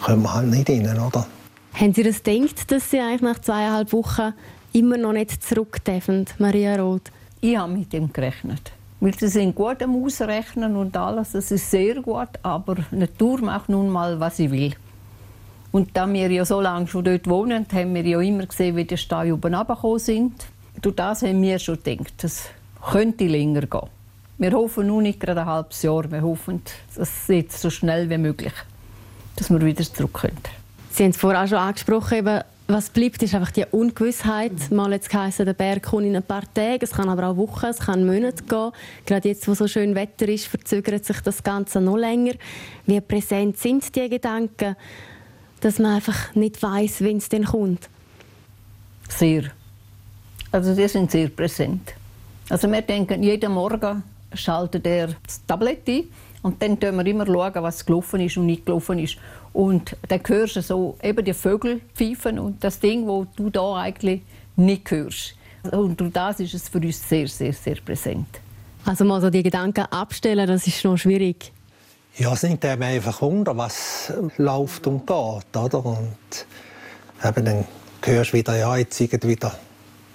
können 0.03 0.24
wir 0.24 0.34
halt 0.34 0.48
nicht 0.48 0.70
rein, 0.70 1.00
oder? 1.00 1.25
Haben 1.74 1.93
Sie 1.93 2.03
das 2.03 2.24
gedacht, 2.24 2.72
dass 2.72 2.89
Sie 2.89 3.00
eigentlich 3.00 3.22
nach 3.22 3.39
zweieinhalb 3.39 3.93
Wochen 3.93 4.34
immer 4.74 4.98
noch 4.98 5.13
nicht 5.13 5.43
zurück 5.43 5.84
dürfen, 5.86 6.25
Maria 6.39 6.75
Roth? 6.75 7.12
Ich 7.41 7.58
habe 7.58 7.74
mit 7.74 7.93
dem 7.93 8.12
gerechnet. 8.12 8.72
Weil 9.00 9.17
sie 9.20 9.27
sind 9.27 9.53
gut 9.53 9.84
am 9.84 10.01
Ausrechnen 10.03 10.75
und 10.75 10.96
alles, 10.96 11.34
das 11.34 11.51
ist 11.51 11.70
sehr 11.70 11.96
gut, 12.01 12.29
aber 12.41 12.75
die 12.75 12.96
Natur 12.96 13.41
macht 13.41 13.70
nun 13.70 13.89
mal, 13.89 14.20
was 14.20 14.38
sie 14.38 14.50
will. 14.50 14.74
Und 15.72 15.89
da 15.98 16.12
wir 16.12 16.32
ja 16.32 16.46
so 16.46 16.62
lange 16.62 16.88
schon 16.88 17.03
dort 17.03 17.27
wohnen, 17.27 17.65
haben 17.74 17.93
wir 17.96 18.05
ja 18.05 18.22
immer 18.22 18.46
gesehen, 18.46 18.75
wie 18.75 18.86
die 18.86 18.98
Steine 18.98 19.34
oben 19.34 19.53
runtergekommen 19.53 20.00
sind. 20.00 20.46
Durch 20.82 20.96
das 20.96 21.24
haben 21.24 21.41
wir 21.41 21.60
schon 21.60 21.84
gedacht, 21.84 22.13
das 22.17 22.50
könnte 22.92 23.28
länger 23.28 23.62
gehen. 23.62 23.90
Wir 24.38 24.52
hoffen 24.52 24.88
nun 24.88 25.04
nicht 25.04 25.20
gerade 25.20 25.42
ein 25.42 25.48
halbes 25.48 25.82
Jahr. 25.84 26.12
Wir 26.12 26.22
hoffen, 26.22 26.62
dass 26.96 27.30
es 27.30 27.62
so 27.62 27.70
schnell 27.70 28.10
wie 28.10 28.18
möglich, 28.18 28.54
dass 29.36 29.50
wir 29.50 29.62
wieder 29.62 29.84
zurück 29.84 30.13
können. 30.13 30.38
Sie 30.92 31.04
haben 31.04 31.12
es 31.12 31.18
vorher 31.18 31.44
auch 31.44 31.48
schon 31.48 31.58
angesprochen, 31.58 32.18
eben, 32.18 32.42
was 32.68 32.90
bleibt, 32.90 33.22
ist 33.22 33.36
einfach 33.36 33.52
die 33.52 33.66
Ungewissheit. 33.66 34.72
Mal 34.72 34.92
jetzt 34.94 35.10
geheißen, 35.10 35.46
der 35.46 35.54
Berg 35.54 35.84
kommt 35.84 36.06
in 36.06 36.16
ein 36.16 36.24
paar 36.24 36.44
Tage, 36.54 36.86
es 36.86 36.92
kann 36.92 37.10
aber 37.10 37.28
auch 37.28 37.38
Wochen, 37.38 37.66
es 37.66 37.80
kann 37.80 38.06
Monate 38.06 38.44
gehen. 38.44 38.72
Gerade 39.06 39.30
jetzt, 39.30 39.48
wo 39.48 39.54
so 39.54 39.68
schön 39.68 39.96
Wetter 39.96 40.28
ist, 40.28 40.48
verzögert 40.48 41.06
sich 41.06 41.20
das 41.22 41.44
Ganze 41.44 41.82
noch 41.82 41.98
länger. 41.98 42.34
Wie 42.86 43.02
präsent 43.02 43.58
sind 43.58 43.96
die 43.96 44.10
Gedanken, 44.10 44.75
dass 45.62 45.80
man 45.80 45.96
einfach 45.96 46.34
nicht 46.36 46.62
weiß, 46.62 47.02
wenn 47.02 47.18
es 47.18 47.30
denn 47.30 47.46
kommt? 47.46 47.90
Sehr. 49.10 49.44
Also 50.52 50.75
die 50.75 50.88
sind 50.88 51.12
sehr 51.12 51.30
präsent. 51.30 51.94
Also 52.50 52.72
wir 52.72 52.82
denken, 52.82 53.24
jeden 53.24 53.54
Morgen 53.54 54.04
schaltet 54.34 54.86
er 54.86 55.08
das 55.26 55.46
Tablet 55.46 55.88
ein 55.88 56.04
und 56.42 56.62
dann 56.62 56.78
schauen 56.82 56.98
wir 56.98 57.06
immer, 57.06 57.26
schauen, 57.26 57.64
was 57.64 57.86
gelaufen 57.86 58.20
ist 58.20 58.38
und 58.38 58.46
nicht 58.46 58.66
gelaufen 58.66 59.00
ist. 59.00 59.18
Und 59.54 59.96
dann 60.08 60.22
hörst 60.26 60.58
du 60.58 60.62
so 60.62 60.98
eben 61.02 61.24
die 61.24 61.34
Vögel 61.34 61.82
pfeifen 61.96 62.40
und 62.40 62.64
das 62.64 62.80
Ding, 62.80 63.08
wo 63.08 63.26
du 63.36 63.50
da 63.50 63.78
eigentlich 63.78 64.22
nicht 64.56 64.90
hörst. 64.92 65.36
Und 65.72 66.00
durch 66.02 66.12
das 66.12 66.40
ist 66.40 66.54
es 66.54 66.68
für 66.68 66.80
uns 66.80 67.08
sehr, 67.08 67.28
sehr, 67.28 67.54
sehr 67.54 67.76
präsent. 67.76 68.28
Also 68.86 69.06
mal 69.06 69.22
so 69.22 69.30
die 69.30 69.44
Gedanken 69.44 69.86
abstellen, 69.86 70.46
das 70.46 70.68
ist 70.68 70.84
noch 70.84 70.98
schwierig. 70.98 71.52
Ja, 72.18 72.34
es 72.34 72.44
nimmt 72.44 72.64
eben 72.66 72.84
einfach 72.84 73.22
Wunder, 73.22 73.56
was 73.58 74.12
läuft 74.38 74.86
und 74.88 75.08
geht, 75.08 75.58
oder? 75.58 75.86
Und 75.86 76.46
eben 77.24 77.46
dann 77.46 77.66
hörst 78.04 78.34
du 78.34 78.38
wieder, 78.38 78.58
ja, 78.58 78.76
jetzt 78.76 79.00
wieder 79.00 79.56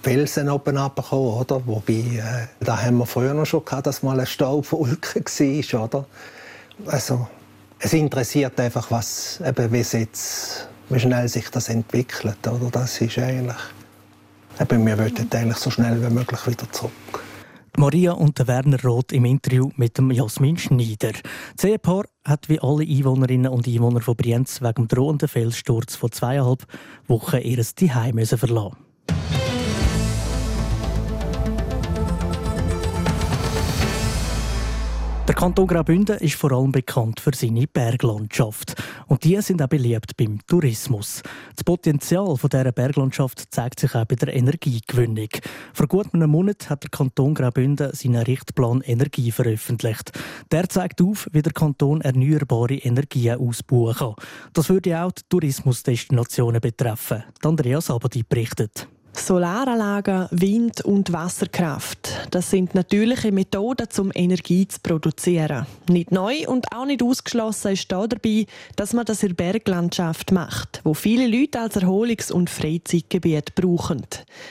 Felsen 0.01 0.49
oben 0.49 0.77
runtergekommen, 0.77 1.33
oder? 1.33 1.61
Wobei, 1.65 1.93
äh, 1.93 2.47
da 2.59 2.81
haben 2.81 2.97
wir 2.97 3.05
früher 3.05 3.33
noch 3.33 3.45
schon 3.45 3.65
gehabt, 3.65 3.87
dass 3.87 4.01
mal 4.01 4.13
eine 4.13 4.25
Staubwolke 4.25 5.19
war, 5.25 5.83
oder? 5.83 6.05
Also, 6.85 7.27
es 7.79 7.93
interessiert 7.93 8.59
einfach, 8.59 8.89
was, 8.91 9.41
eben, 9.45 9.71
wie, 9.71 9.77
jetzt, 9.77 10.67
wie 10.89 10.99
schnell 10.99 11.27
sich 11.27 11.49
das 11.49 11.69
entwickelt, 11.69 12.47
oder? 12.47 12.69
Das 12.71 13.01
ist 13.01 13.17
eigentlich, 13.17 13.57
eben, 14.59 14.85
wir 14.85 14.97
wollten 14.97 15.27
eigentlich 15.31 15.57
so 15.57 15.69
schnell 15.69 16.01
wie 16.01 16.13
möglich 16.13 16.47
wieder 16.47 16.71
zurück. 16.71 16.91
Maria 17.77 18.11
und 18.11 18.45
Werner 18.45 18.81
Roth 18.83 19.13
im 19.13 19.25
Interview 19.25 19.69
mit 19.77 19.97
dem 19.97 20.11
Jasmin 20.11 20.57
Schneider. 20.57 21.13
Das 21.55 21.63
Ehepaar 21.63 22.05
hat 22.25 22.49
wie 22.49 22.59
alle 22.59 22.83
Einwohnerinnen 22.83 23.51
und 23.51 23.67
Einwohner 23.67 24.01
von 24.01 24.17
Brienz 24.17 24.61
wegen 24.61 24.73
dem 24.73 24.87
drohenden 24.89 25.29
Felssturz 25.29 25.95
vor 25.95 26.11
zweieinhalb 26.11 26.65
Wochen 27.07 27.37
ihr 27.37 27.63
Zuhause 27.63 28.37
verlassen. 28.37 28.75
Kanton 35.39 35.67
Graubünden 35.67 36.17
ist 36.17 36.35
vor 36.35 36.51
allem 36.51 36.73
bekannt 36.73 37.21
für 37.21 37.31
seine 37.33 37.65
Berglandschaft. 37.65 38.75
Und 39.07 39.23
die 39.23 39.41
sind 39.41 39.61
auch 39.61 39.69
beliebt 39.69 40.17
beim 40.17 40.45
Tourismus. 40.45 41.23
Das 41.55 41.63
Potenzial 41.63 42.35
dieser 42.35 42.73
Berglandschaft 42.73 43.45
zeigt 43.49 43.79
sich 43.79 43.95
auch 43.95 44.03
bei 44.03 44.15
der 44.15 44.35
Energiegewinnung. 44.35 45.29
Vor 45.73 45.87
gut 45.87 46.13
einem 46.13 46.31
Monat 46.31 46.69
hat 46.69 46.83
der 46.83 46.89
Kanton 46.89 47.35
Graubünden 47.35 47.93
seinen 47.93 48.21
Richtplan 48.21 48.81
Energie 48.81 49.31
veröffentlicht. 49.31 50.11
Der 50.51 50.67
zeigt 50.67 51.01
auf, 51.01 51.29
wie 51.31 51.41
der 51.41 51.53
Kanton 51.53 52.01
erneuerbare 52.01 52.75
Energien 52.75 53.39
ausbauen 53.39 53.95
kann. 53.95 54.15
Das 54.51 54.67
würde 54.67 55.01
auch 55.01 55.13
die 55.13 55.21
Tourismusdestinationen 55.29 56.59
betreffen. 56.59 57.23
Andreas 57.45 57.89
Abadi 57.89 58.23
berichtet. 58.27 58.89
Solaranlagen, 59.13 60.27
Wind- 60.31 60.81
und 60.81 61.11
Wasserkraft. 61.11 62.27
Das 62.31 62.49
sind 62.49 62.75
natürliche 62.75 63.31
Methoden, 63.31 63.87
um 63.97 64.11
Energie 64.13 64.67
zu 64.67 64.79
produzieren. 64.81 65.65
Nicht 65.89 66.11
neu 66.11 66.47
und 66.47 66.71
auch 66.73 66.85
nicht 66.85 67.03
ausgeschlossen 67.03 67.73
ist 67.73 67.91
da 67.91 68.07
dabei, 68.07 68.45
dass 68.75 68.93
man 68.93 69.05
das 69.05 69.23
in 69.23 69.29
der 69.29 69.35
Berglandschaft 69.35 70.31
macht, 70.31 70.81
wo 70.83 70.93
viele 70.93 71.27
Leute 71.27 71.59
als 71.59 71.75
Erholungs- 71.75 72.31
und 72.31 72.49
Freizeitgebiet 72.49 73.55
brauchen. 73.55 74.05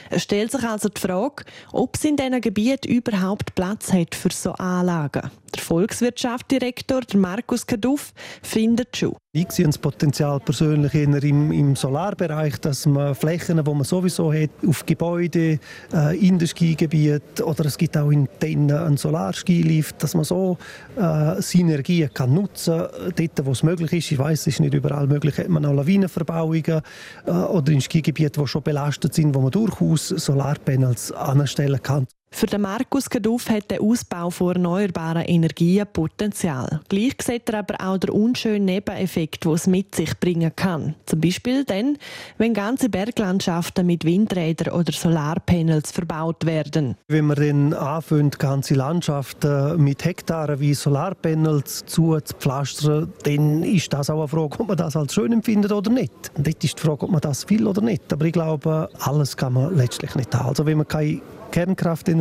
Es 0.09 0.23
stellt 0.23 0.51
sich 0.51 0.63
also 0.63 0.89
die 0.89 1.01
Frage, 1.01 1.43
ob 1.71 1.95
es 1.95 2.05
in 2.05 2.15
diesen 2.15 2.41
Gebieten 2.41 2.89
überhaupt 2.89 3.55
Platz 3.55 3.91
hat 3.91 4.15
für 4.15 4.31
so 4.31 4.51
Anlagen. 4.53 5.31
Der 5.55 5.61
Volkswirtschaftsdirektor 5.61 7.01
Markus 7.15 7.65
Kaduff 7.65 8.13
findet 8.41 8.95
schon. 8.95 9.15
Ich 9.31 9.51
sehe 9.51 9.65
das 9.65 9.77
Potenzial 9.77 10.39
persönlich 10.39 10.95
eher 10.95 11.23
im, 11.23 11.51
im 11.51 11.75
Solarbereich, 11.75 12.57
dass 12.61 12.87
man 12.87 13.13
Flächen, 13.13 13.63
die 13.63 13.71
man 13.71 13.83
sowieso 13.83 14.33
hat, 14.33 14.49
auf 14.65 14.85
Gebäude, 14.87 15.59
äh, 15.93 16.17
in 16.17 16.39
den 16.39 16.47
Skigebieten 16.47 17.45
oder 17.45 17.65
es 17.65 17.77
gibt 17.77 17.95
auch 17.95 18.09
in 18.09 18.27
Tennen 18.39 18.75
einen 18.75 18.97
Solarskilift, 18.97 20.01
dass 20.01 20.15
man 20.15 20.23
so 20.23 20.57
äh, 20.97 21.39
Synergien 21.41 22.11
kann 22.11 22.33
nutzen 22.33 22.79
kann, 22.79 23.13
dort 23.15 23.45
wo 23.45 23.51
es 23.51 23.61
möglich 23.61 23.93
ist. 23.93 24.11
Ich 24.11 24.17
weiß, 24.17 24.41
es 24.41 24.47
ist 24.47 24.61
nicht 24.61 24.73
überall 24.73 25.05
möglich, 25.05 25.37
hat 25.37 25.49
man 25.49 25.63
auch 25.63 25.73
Lawinenverbauungen 25.73 26.81
äh, 27.25 27.31
oder 27.31 27.71
in 27.71 27.81
Skigebieten, 27.81 28.41
die 28.41 28.47
schon 28.47 28.63
belastet 28.63 29.13
sind, 29.13 29.35
wo 29.35 29.41
man 29.41 29.51
durchaus 29.51 30.07
Solarpanels 30.07 31.11
anstellen 31.11 31.83
kann. 31.83 32.07
Für 32.31 32.45
den 32.45 32.61
Markus 32.61 33.09
Kaduff 33.09 33.49
hat 33.49 33.71
der 33.71 33.81
Ausbau 33.81 34.29
von 34.29 34.55
erneuerbaren 34.55 35.23
Energien 35.23 35.85
Potenzial. 35.91 36.79
Gleich 36.87 37.15
sieht 37.21 37.49
er 37.49 37.59
aber 37.59 37.75
auch 37.83 37.97
den 37.97 38.11
unschönen 38.11 38.65
Nebeneffekt, 38.65 39.45
den 39.45 39.53
es 39.53 39.67
mit 39.67 39.95
sich 39.95 40.17
bringen 40.19 40.51
kann. 40.55 40.95
Zum 41.05 41.19
Beispiel 41.19 41.65
dann, 41.65 41.97
wenn 42.37 42.53
ganze 42.53 42.87
Berglandschaften 42.87 43.85
mit 43.85 44.05
Windrädern 44.05 44.73
oder 44.73 44.93
Solarpanels 44.93 45.91
verbaut 45.91 46.45
werden. 46.45 46.95
Wenn 47.07 47.25
man 47.25 47.35
dann 47.35 47.73
anfängt, 47.73 48.39
ganze 48.39 48.75
Landschaften 48.75 49.83
mit 49.83 50.05
Hektaren 50.05 50.59
wie 50.59 50.75
Solarpanels 50.75 51.85
zu 51.87 52.17
pflastern, 52.39 53.11
dann 53.23 53.63
ist 53.63 53.91
das 53.91 54.09
auch 54.09 54.19
eine 54.19 54.27
Frage, 54.27 54.59
ob 54.59 54.67
man 54.67 54.77
das 54.77 54.95
als 54.95 55.13
schön 55.13 55.33
empfindet 55.33 55.71
oder 55.71 55.91
nicht. 55.91 56.13
Dort 56.35 56.63
ist 56.63 56.77
die 56.77 56.81
Frage, 56.81 57.03
ob 57.03 57.11
man 57.11 57.21
das 57.21 57.49
will 57.49 57.67
oder 57.67 57.81
nicht. 57.81 58.13
Aber 58.13 58.23
ich 58.23 58.33
glaube, 58.33 58.89
alles 58.99 59.35
kann 59.35 59.53
man 59.53 59.75
letztlich 59.75 60.15
nicht 60.15 60.33
haben. 60.33 60.49
Also 60.49 60.65
wenn 60.65 60.77
man 60.77 60.87
keine 60.87 61.21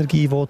Kernkraftenergie 0.06 0.30
will, 0.30 0.48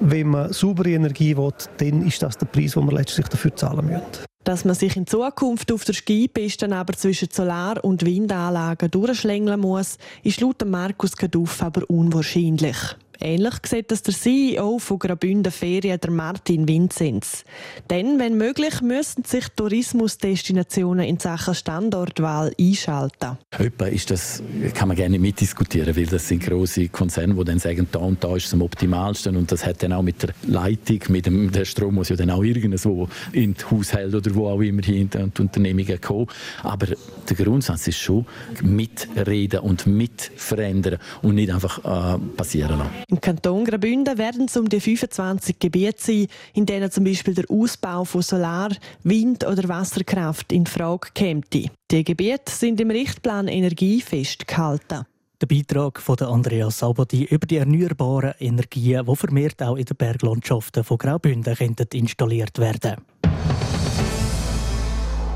wenn 0.00 0.28
man 0.28 0.52
saubere 0.52 0.90
Energie 0.90 1.36
will, 1.36 1.52
dann 1.78 2.06
ist 2.06 2.22
das 2.22 2.38
der 2.38 2.46
Preis, 2.46 2.72
den 2.72 2.86
man 2.86 2.94
letztlich 2.94 3.28
dafür 3.28 3.54
zahlen 3.54 3.86
müssen. 3.86 4.02
Dass 4.44 4.64
man 4.64 4.74
sich 4.74 4.96
in 4.96 5.06
Zukunft 5.06 5.70
auf 5.72 5.84
der 5.84 5.94
Skipiste 5.94 6.74
aber 6.74 6.94
zwischen 6.94 7.28
Solar- 7.30 7.84
und 7.84 8.04
Windanlagen 8.04 8.90
durchschlängeln 8.90 9.60
muss, 9.60 9.98
ist 10.22 10.40
laut 10.40 10.64
Markus 10.64 11.16
Kaduff 11.16 11.62
aber 11.62 11.82
unwahrscheinlich. 11.88 12.76
Ähnlich 13.20 13.54
sieht 13.66 13.90
das 13.90 14.02
der 14.02 14.14
CEO 14.14 14.78
von 14.78 14.98
Graubünden 14.98 15.50
Ferien, 15.50 15.98
der 15.98 16.10
Martin 16.10 16.68
Vinzenz. 16.68 17.44
Denn, 17.90 18.18
wenn 18.20 18.36
möglich, 18.36 18.80
müssen 18.80 19.24
sich 19.24 19.48
Tourismusdestinationen 19.56 21.04
in 21.04 21.18
Sachen 21.18 21.54
Standortwahl 21.54 22.52
einschalten. 22.60 23.38
Etwa 23.50 23.86
ist 23.86 24.12
das, 24.12 24.40
kann 24.74 24.88
man 24.88 24.96
gerne 24.96 25.18
mitdiskutieren, 25.18 25.96
weil 25.96 26.06
das 26.06 26.28
sind 26.28 26.44
große 26.44 26.88
Konzerne, 26.88 27.34
die 27.34 27.44
dann 27.44 27.58
sagen, 27.58 27.88
da 27.90 27.98
und 27.98 28.22
da 28.22 28.36
ist 28.36 28.46
es 28.46 28.54
am 28.54 28.62
optimalsten 28.62 29.36
und 29.36 29.50
das 29.50 29.66
hat 29.66 29.82
dann 29.82 29.94
auch 29.94 30.02
mit 30.02 30.22
der 30.22 30.30
Leitung, 30.46 31.00
mit 31.08 31.26
dem 31.26 31.50
der 31.50 31.64
Strom 31.64 31.96
muss 31.96 32.10
ja 32.10 32.16
dann 32.16 32.30
auch 32.30 32.44
irgendwo 32.44 33.08
in 33.32 33.54
die 33.54 33.64
Haushalte 33.64 34.18
oder 34.18 34.34
wo 34.34 34.48
auch 34.48 34.60
immer 34.60 34.82
hin 34.82 35.08
in 35.12 35.32
die 35.34 35.42
Unternehmungen 35.42 36.00
kommen. 36.00 36.28
Aber 36.62 36.86
der 36.86 37.36
Grundsatz 37.36 37.88
ist 37.88 37.98
schon 37.98 38.26
mitreden 38.62 39.60
und 39.60 39.86
mitverändern 39.86 40.98
und 41.22 41.34
nicht 41.34 41.52
einfach 41.52 41.78
äh, 41.78 42.18
passieren 42.36 42.78
lassen. 42.78 43.07
Im 43.10 43.22
Kanton 43.22 43.64
Graubünden 43.64 44.18
werden 44.18 44.44
es 44.46 44.56
um 44.58 44.68
die 44.68 44.80
25 44.80 45.58
Gebiete 45.58 45.96
sein, 45.98 46.26
in 46.52 46.66
denen 46.66 46.90
zum 46.90 47.04
Beispiel 47.04 47.34
der 47.34 47.50
Ausbau 47.50 48.04
von 48.04 48.20
Solar-, 48.20 48.76
Wind- 49.02 49.46
oder 49.46 49.66
Wasserkraft 49.66 50.52
in 50.52 50.66
Frage 50.66 51.08
käme. 51.14 51.40
Die 51.90 52.04
Gebiete 52.04 52.52
sind 52.52 52.78
im 52.82 52.90
Richtplan 52.90 53.48
Energie 53.48 54.02
festgehalten. 54.02 55.06
Der 55.40 55.46
Beitrag 55.46 56.00
von 56.00 56.18
Andreas 56.18 56.80
Sabodi 56.80 57.24
über 57.24 57.46
die 57.46 57.56
erneuerbaren 57.56 58.34
Energien, 58.40 59.06
die 59.06 59.16
vermehrt 59.16 59.62
auch 59.62 59.76
in 59.76 59.86
den 59.86 59.96
Berglandschaften 59.96 60.84
von 60.84 60.98
Graubünden 60.98 61.56
installiert 61.94 62.58
werden 62.58 62.96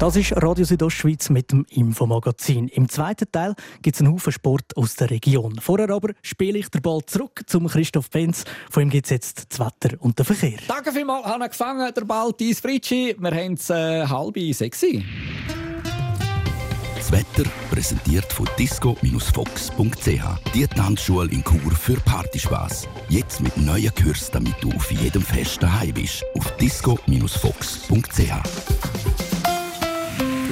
das 0.03 0.17
ist 0.17 0.33
Radio 0.43 0.65
Südostschweiz 0.65 1.31
mit 1.31 1.53
dem 1.53 1.65
Infomagazin. 1.71 2.67
Im 2.67 2.89
zweiten 2.89 3.31
Teil 3.31 3.55
gibt 3.83 3.95
es 3.95 4.01
einen 4.01 4.13
Haufen 4.13 4.33
Sport 4.33 4.77
aus 4.77 4.97
der 4.97 5.11
Region. 5.11 5.61
Vorher 5.61 5.91
aber 5.91 6.13
spiele 6.23 6.59
ich 6.59 6.69
den 6.71 6.83
Ball 6.83 7.03
zurück 7.07 7.45
zum 7.47 7.69
Christoph 7.69 8.11
Benz. 8.11 8.43
Von 8.69 8.83
ihm 8.83 8.91
gibt 8.91 9.07
es 9.07 9.11
jetzt 9.11 9.53
das 9.53 9.61
Wetter 9.61 9.97
und 10.01 10.19
den 10.19 10.27
Verkehr. 10.27 10.59
Danke 10.67 10.91
vielmals, 10.91 11.25
Hanna 11.27 11.47
gefangen, 11.47 11.95
der 11.95 12.05
Ball 12.05 12.33
Dies 12.37 12.59
Fritschi. 12.59 13.15
Wir 13.17 13.31
haben 13.31 13.53
es 13.53 13.71
äh, 13.71 14.05
halb 14.05 14.37
sechs. 14.53 14.85
Das 16.97 17.13
Wetter 17.13 17.49
präsentiert 17.71 18.33
von 18.33 18.49
disco-fox.ch. 18.59 20.53
Die 20.53 20.67
Tanzschule 20.67 21.31
in 21.31 21.45
Chur 21.45 21.71
für 21.71 22.01
Partyspaß. 22.01 22.89
Jetzt 23.09 23.41
mit 23.41 23.57
neuen 23.57 23.95
Kürzen, 23.95 24.31
damit 24.33 24.55
du 24.61 24.73
auf 24.73 24.91
jedem 24.91 25.23
Fest 25.23 25.63
daheim 25.63 25.95
bist. 25.95 26.25
Auf 26.35 26.57
disco-fox.ch. 26.57 28.33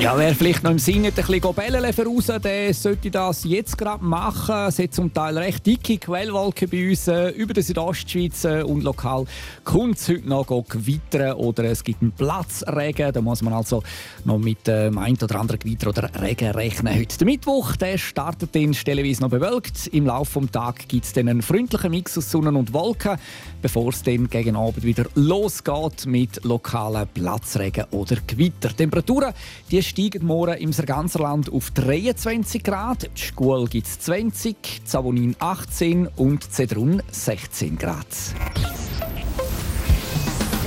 Ja, 0.00 0.16
wer 0.16 0.35
vielleicht 0.35 0.62
noch 0.62 0.71
im 0.71 0.76
nicht 0.76 0.88
ein 0.88 1.12
bisschen 1.26 1.54
bellen 1.54 1.92
voraus, 1.92 2.33
der 2.42 2.73
sollte 2.73 3.11
das 3.11 3.45
jetzt 3.45 3.76
gerade 3.76 4.02
machen. 4.02 4.54
Es 4.69 4.78
hat 4.78 4.95
zum 4.95 5.12
Teil 5.12 5.37
recht 5.37 5.66
dicke 5.66 5.99
Quellwolken 5.99 6.71
bei 6.71 6.88
uns 6.88 7.07
äh, 7.07 7.28
über 7.33 7.52
der 7.52 7.62
Südostschweiz 7.62 8.45
äh, 8.45 8.62
und 8.62 8.83
lokal 8.83 9.26
kommt 9.62 9.99
es 9.99 10.09
heute 10.09 10.26
noch 10.26 10.47
gewittern 10.66 11.35
oder 11.35 11.64
es 11.64 11.85
gibt 11.85 12.00
einen 12.00 12.12
Platzregen. 12.12 13.12
Da 13.12 13.21
muss 13.21 13.42
man 13.42 13.52
also 13.52 13.83
noch 14.25 14.38
mit 14.38 14.66
dem 14.66 14.97
äh, 14.97 15.00
einen 15.00 15.19
oder 15.23 15.38
anderen 15.38 15.61
Gewitter 15.61 15.88
oder 15.90 16.11
Regen 16.19 16.52
rechnen. 16.52 16.99
Heute 16.99 17.19
der 17.19 17.26
Mittwoch, 17.26 17.76
der 17.76 17.99
startet 17.99 18.54
dann 18.54 18.73
stellenweise 18.73 19.21
noch 19.21 19.28
bewölkt. 19.28 19.87
Im 19.88 20.07
Laufe 20.07 20.40
des 20.40 20.50
Tages 20.50 20.88
gibt 20.88 21.04
es 21.04 21.12
dann 21.12 21.28
einen 21.28 21.42
freundlichen 21.42 21.90
Mix 21.90 22.16
aus 22.16 22.30
Sonne 22.30 22.57
und 22.59 22.73
Wolken, 22.73 23.19
bevor 23.61 23.90
es 23.90 24.02
dann 24.02 24.30
gegen 24.30 24.57
Abend 24.57 24.83
wieder 24.83 25.04
losgeht 25.14 26.07
mit 26.07 26.42
lokalen 26.42 27.07
Platzregen 27.07 27.85
oder 27.90 28.16
Gewitter. 28.26 28.75
Temperaturen, 28.75 29.35
die 29.71 29.89
steigen 29.90 30.25
morgen 30.25 30.56
im 30.59 30.70
ganzen 30.70 31.20
Land 31.20 31.52
auf 31.52 31.73
23 31.73 32.62
Grad. 32.62 33.11
Die 33.16 33.20
Schule 33.20 33.66
gibt 33.66 33.88
es 33.88 33.99
20, 33.99 34.82
Savonin 34.85 35.35
18 35.38 36.06
und 36.16 36.50
Zedrun 36.52 37.02
16 37.11 37.76
Grad. 37.76 38.06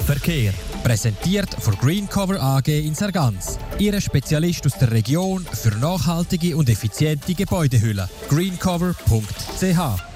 Verkehr. 0.06 0.54
Präsentiert 0.84 1.54
von 1.54 1.76
Greencover 1.76 2.42
AG 2.42 2.68
in 2.68 2.94
Sargans. 2.94 3.58
Ihre 3.80 4.02
Spezialist 4.02 4.66
aus 4.66 4.78
der 4.78 4.92
Region 4.92 5.46
für 5.46 5.74
nachhaltige 5.78 6.58
und 6.58 6.68
effiziente 6.68 7.34
Gebäudehülle. 7.34 8.10
greencover.ch 8.28 10.13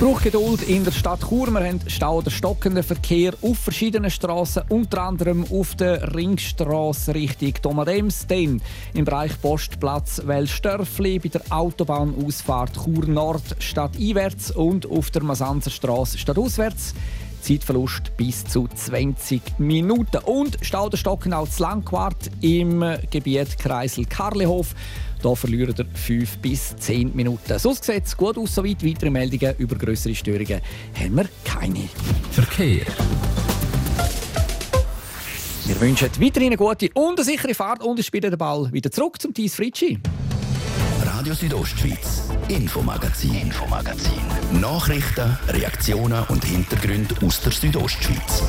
braucht 0.00 0.24
Geduld 0.24 0.62
in 0.62 0.82
der 0.82 0.92
Stadt 0.92 1.20
Chur. 1.28 1.50
Wir 1.50 1.60
haben 1.60 1.80
Stau 1.86 2.16
oder 2.16 2.30
stockenden 2.30 2.82
Verkehr 2.82 3.34
auf 3.42 3.58
verschiedenen 3.58 4.10
Straßen, 4.10 4.62
unter 4.70 5.02
anderem 5.02 5.44
auf 5.52 5.74
der 5.74 6.14
Ringstraße 6.14 7.14
Richtung 7.14 7.52
Domadems, 7.60 8.26
dann 8.26 8.62
im 8.94 9.04
Bereich 9.04 9.38
Postplatz 9.42 10.22
Wellstörfli, 10.24 11.18
bei 11.18 11.28
der 11.28 11.42
Autobahnausfahrt 11.50 12.82
Chur 12.82 13.06
Nord 13.08 13.42
stadteinwärts 13.58 14.52
und 14.52 14.90
auf 14.90 15.10
der 15.10 15.22
Masanzerstraße 15.22 16.16
stadtauswärts. 16.16 16.94
Zeitverlust 17.42 18.16
bis 18.16 18.44
zu 18.44 18.68
20 18.68 19.58
Minuten. 19.58 20.18
Und 20.24 20.58
Stau 20.62 20.86
oder 20.86 20.96
Stocken 20.96 21.34
auch 21.34 21.48
zu 21.48 21.62
Langquart 21.62 22.30
im 22.40 22.82
Gebiet 23.10 23.58
Kreisel 23.58 24.06
Karlehof. 24.06 24.74
Hier 25.22 25.36
verlieren 25.36 25.76
wir 25.76 25.86
5 25.92 26.38
bis 26.38 26.76
10 26.76 27.14
Minuten. 27.14 27.58
Sonst 27.58 27.84
sieht 27.84 28.06
es 28.06 28.16
gut 28.16 28.38
aus, 28.38 28.54
soweit. 28.54 28.84
Weitere 28.84 29.10
Meldungen 29.10 29.54
über 29.58 29.76
größere 29.76 30.14
Störungen 30.14 30.60
haben 30.98 31.14
wir 31.16 31.28
keine. 31.44 31.88
Verkehr. 32.30 32.86
Wir 35.66 35.80
wünschen 35.80 36.08
weiterhin 36.18 36.48
eine 36.48 36.56
gute 36.56 36.88
und 36.94 37.18
eine 37.18 37.24
sichere 37.24 37.54
Fahrt 37.54 37.82
und 37.82 38.02
spielen 38.04 38.30
den 38.30 38.38
Ball 38.38 38.72
wieder 38.72 38.90
zurück 38.90 39.20
zum 39.20 39.32
Thies 39.34 39.54
Fritschi. 39.54 39.98
Radio 41.04 41.34
Südostschweiz, 41.34 42.30
Infomagazin, 42.48 43.34
Infomagazin. 43.34 44.22
Nachrichten, 44.60 45.38
Reaktionen 45.48 46.24
und 46.28 46.44
Hintergründe 46.44 47.14
aus 47.24 47.40
der 47.42 47.52
Südostschweiz. 47.52 48.44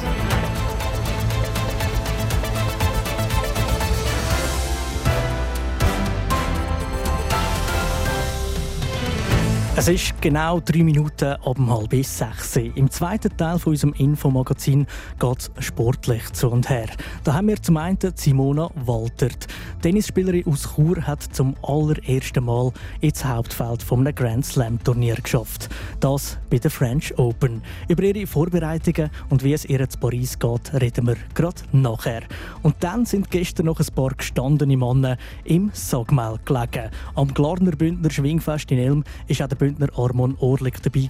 Es 9.82 9.88
ist 9.88 10.22
genau 10.22 10.60
drei 10.60 10.84
Minuten 10.84 11.26
ab 11.26 11.58
halb 11.58 12.06
sechs. 12.06 12.56
Im 12.56 12.92
zweiten 12.92 13.36
Teil 13.36 13.58
von 13.58 13.72
unserem 13.72 13.94
Infomagazin 13.94 14.86
geht 15.20 15.40
es 15.58 15.66
sportlich 15.66 16.32
zu 16.34 16.52
und 16.52 16.70
her. 16.70 16.86
Da 17.24 17.34
haben 17.34 17.48
wir 17.48 17.60
zum 17.60 17.78
einen 17.78 17.98
Simona 18.14 18.70
Waltert. 18.76 19.48
Die 19.78 19.82
Tennisspielerin 19.82 20.46
aus 20.46 20.76
Chur 20.76 21.02
hat 21.08 21.24
zum 21.24 21.56
allerersten 21.64 22.46
Mal 22.46 22.72
ins 23.00 23.26
Hauptfeld 23.26 23.82
von 23.82 24.02
einem 24.02 24.14
Grand 24.14 24.46
Slam 24.46 24.78
Turnier 24.84 25.16
geschafft. 25.16 25.68
Das 26.00 26.38
bei 26.52 26.60
der 26.60 26.70
French 26.70 27.18
Open. 27.18 27.64
Über 27.88 28.04
ihre 28.04 28.28
Vorbereitungen 28.28 29.10
und 29.32 29.44
wie 29.44 29.54
es 29.54 29.66
ihr 29.66 29.90
zu 29.90 29.98
Paris 29.98 30.38
geht, 30.38 30.80
reden 30.80 31.08
wir 31.08 31.16
gerade 31.34 31.64
nachher. 31.72 32.22
Und 32.62 32.76
dann 32.82 33.08
sind 33.08 33.32
gestern 33.32 33.66
noch 33.66 33.80
ein 33.80 33.96
paar 33.96 34.12
gestandene 34.12 34.78
Männer 34.78 35.18
im 35.44 35.72
Sagmel 35.74 36.38
gelegen. 36.46 36.92
Am 37.16 37.34
Glarner 37.34 37.72
Bündner 37.72 38.12
Schwingfest 38.12 38.70
in 38.70 38.78
Elm 38.78 39.04
ist 39.28 39.42
auch 39.42 39.48
der 39.48 39.71
Bündner 39.72 39.88
Armon 39.98 40.36
Orlik 40.40 40.82
dabei, 40.82 41.10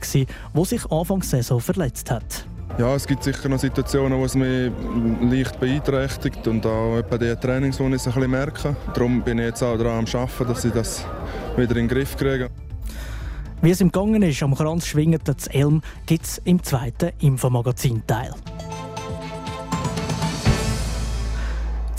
der 0.54 0.66
sich 0.66 0.92
Anfang 0.92 1.24
Saison 1.24 1.60
verletzt 1.60 2.12
hat. 2.12 2.46
Ja, 2.78 2.96
es 2.96 3.06
gibt 3.06 3.24
sicher 3.24 3.50
noch 3.50 3.60
Situationen, 3.60 4.18
wo 4.20 4.26
es 4.26 4.36
mich 4.36 4.72
leicht 5.30 5.60
beeinträchtigt 5.60 6.48
und 6.48 6.66
auch 6.66 6.98
etwa 6.98 7.18
die 7.18 7.36
Trainings, 7.36 7.78
die 7.78 7.84
ich 7.84 7.94
es 7.94 8.08
ein 8.08 8.14
bisschen 8.14 8.32
merke. 8.32 8.76
Darum 8.94 9.22
bin 9.22 9.40
ich 9.40 9.46
jetzt 9.46 9.64
auch 9.64 9.78
daran 9.78 10.06
am 10.06 10.22
Arbeiten, 10.22 10.48
dass 10.48 10.66
ich 10.66 10.72
das 10.72 11.06
wieder 11.58 11.72
in 11.72 11.88
den 11.88 11.90
Griff 11.90 12.16
kriege. 12.16 12.50
Wie 13.62 13.72
es 13.72 13.82
im 13.82 13.92
Gangen 13.92 14.24
ist, 14.24 14.42
am 14.42 14.56
Kranz 14.56 14.88
schwingend 14.88 15.28
das 15.28 15.48
Elm, 15.48 15.82
gibt 16.06 16.26
es 16.26 16.42
im 16.46 16.64
zweiten 16.64 17.12
Infomagazin-Teil. 17.20 18.34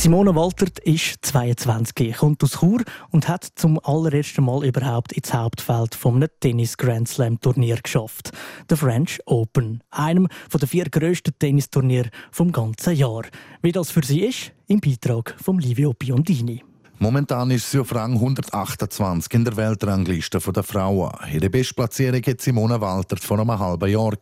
Simone 0.02 0.34
Waltert 0.34 0.80
ist 0.80 1.24
22, 1.24 2.16
kommt 2.16 2.42
aus 2.42 2.58
Chur 2.58 2.82
und 3.12 3.28
hat 3.28 3.46
zum 3.54 3.78
allerersten 3.84 4.44
Mal 4.44 4.64
überhaupt 4.64 5.12
ins 5.12 5.32
Hauptfeld 5.32 5.94
vom 5.94 6.24
Tennis 6.40 6.76
Grand 6.76 7.08
Slam 7.08 7.40
Turnier 7.40 7.76
geschafft, 7.80 8.32
der 8.68 8.76
French 8.76 9.20
Open, 9.26 9.80
einem 9.92 10.26
der 10.52 10.66
vier 10.66 10.86
grössten 10.86 11.38
Tennisturniere 11.38 12.10
vom 12.32 12.50
ganzen 12.50 12.96
Jahr. 12.96 13.22
Wie 13.62 13.70
das 13.70 13.92
für 13.92 14.04
sie 14.04 14.22
ist, 14.22 14.50
im 14.66 14.80
Beitrag 14.80 15.36
von 15.40 15.60
Livio 15.60 15.92
Biondini. 15.92 16.64
Momentan 16.98 17.50
ist 17.50 17.70
sie 17.70 17.80
auf 17.80 17.94
Rang 17.94 18.12
128 18.14 19.32
in 19.34 19.44
der 19.44 19.56
Weltrangliste 19.56 20.38
der 20.38 20.62
Frauen. 20.62 21.12
Ihre 21.32 21.50
Bestplatzierung 21.50 22.22
hat 22.22 22.40
Simone 22.40 22.80
Walter 22.80 23.16
vor 23.16 23.40
einem 23.40 23.58
halben 23.58 23.90
Jahr 23.90 24.14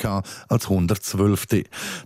als 0.48 0.64
112. 0.64 1.46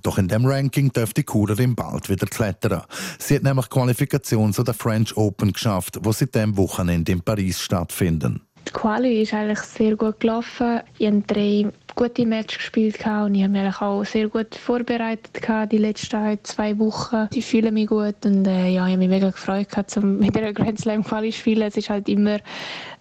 Doch 0.02 0.18
in 0.18 0.28
dem 0.28 0.44
Ranking 0.46 0.92
dürfte 0.92 1.20
die 1.20 1.24
Kurerin 1.24 1.74
bald 1.74 2.08
wieder 2.08 2.26
klettern. 2.26 2.82
Sie 3.18 3.36
hat 3.36 3.44
nämlich 3.44 3.70
Qualifikation 3.70 4.52
zu 4.52 4.62
der 4.62 4.74
French 4.74 5.16
Open 5.16 5.52
geschafft, 5.52 5.98
wo 6.02 6.12
seit 6.12 6.34
dem 6.34 6.56
Wochenende 6.56 7.12
in 7.12 7.20
Paris 7.20 7.60
stattfinden. 7.60 8.40
Die 8.66 8.72
Quali 8.72 9.22
ist 9.22 9.34
eigentlich 9.34 9.60
sehr 9.60 9.94
gut 9.94 10.20
gelaufen. 10.20 10.80
Ich 10.98 11.06
habe 11.06 11.22
drei 11.26 11.70
gute 11.94 12.26
Matches 12.26 12.58
gespielt 12.58 12.98
und 13.06 13.34
ich 13.34 13.42
habe 13.42 13.52
mich 13.52 13.80
auch 13.80 14.04
sehr 14.04 14.28
gut 14.28 14.54
vorbereitet 14.54 15.40
die 15.70 15.78
letzten 15.78 16.38
zwei 16.42 16.78
Wochen. 16.78 17.28
Ich 17.32 17.46
fühle 17.46 17.70
mich 17.70 17.86
gut 17.86 18.24
und 18.24 18.46
äh, 18.46 18.68
ja, 18.68 18.86
ich 18.86 18.92
habe 18.92 18.96
mich 18.96 19.08
mega 19.08 19.30
gefreut, 19.30 19.68
um 19.96 20.18
mit 20.18 20.34
der 20.34 20.52
Grand 20.52 20.80
Slam 20.80 21.04
Quali 21.04 21.30
zu 21.30 21.38
spielen. 21.38 21.62
Es 21.62 21.76
ist 21.76 21.90
halt 21.90 22.08
immer 22.08 22.38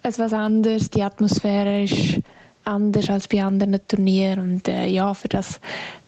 etwas 0.02 0.32
anderes. 0.32 0.90
Die 0.90 1.02
Atmosphäre 1.02 1.82
ist 1.82 2.20
anders 2.64 3.10
als 3.10 3.28
bei 3.28 3.42
anderen 3.42 3.80
Turnieren 3.88 4.40
und 4.40 4.68
äh, 4.68 4.86
ja, 4.86 5.12
für 5.14 5.28
das 5.28 5.60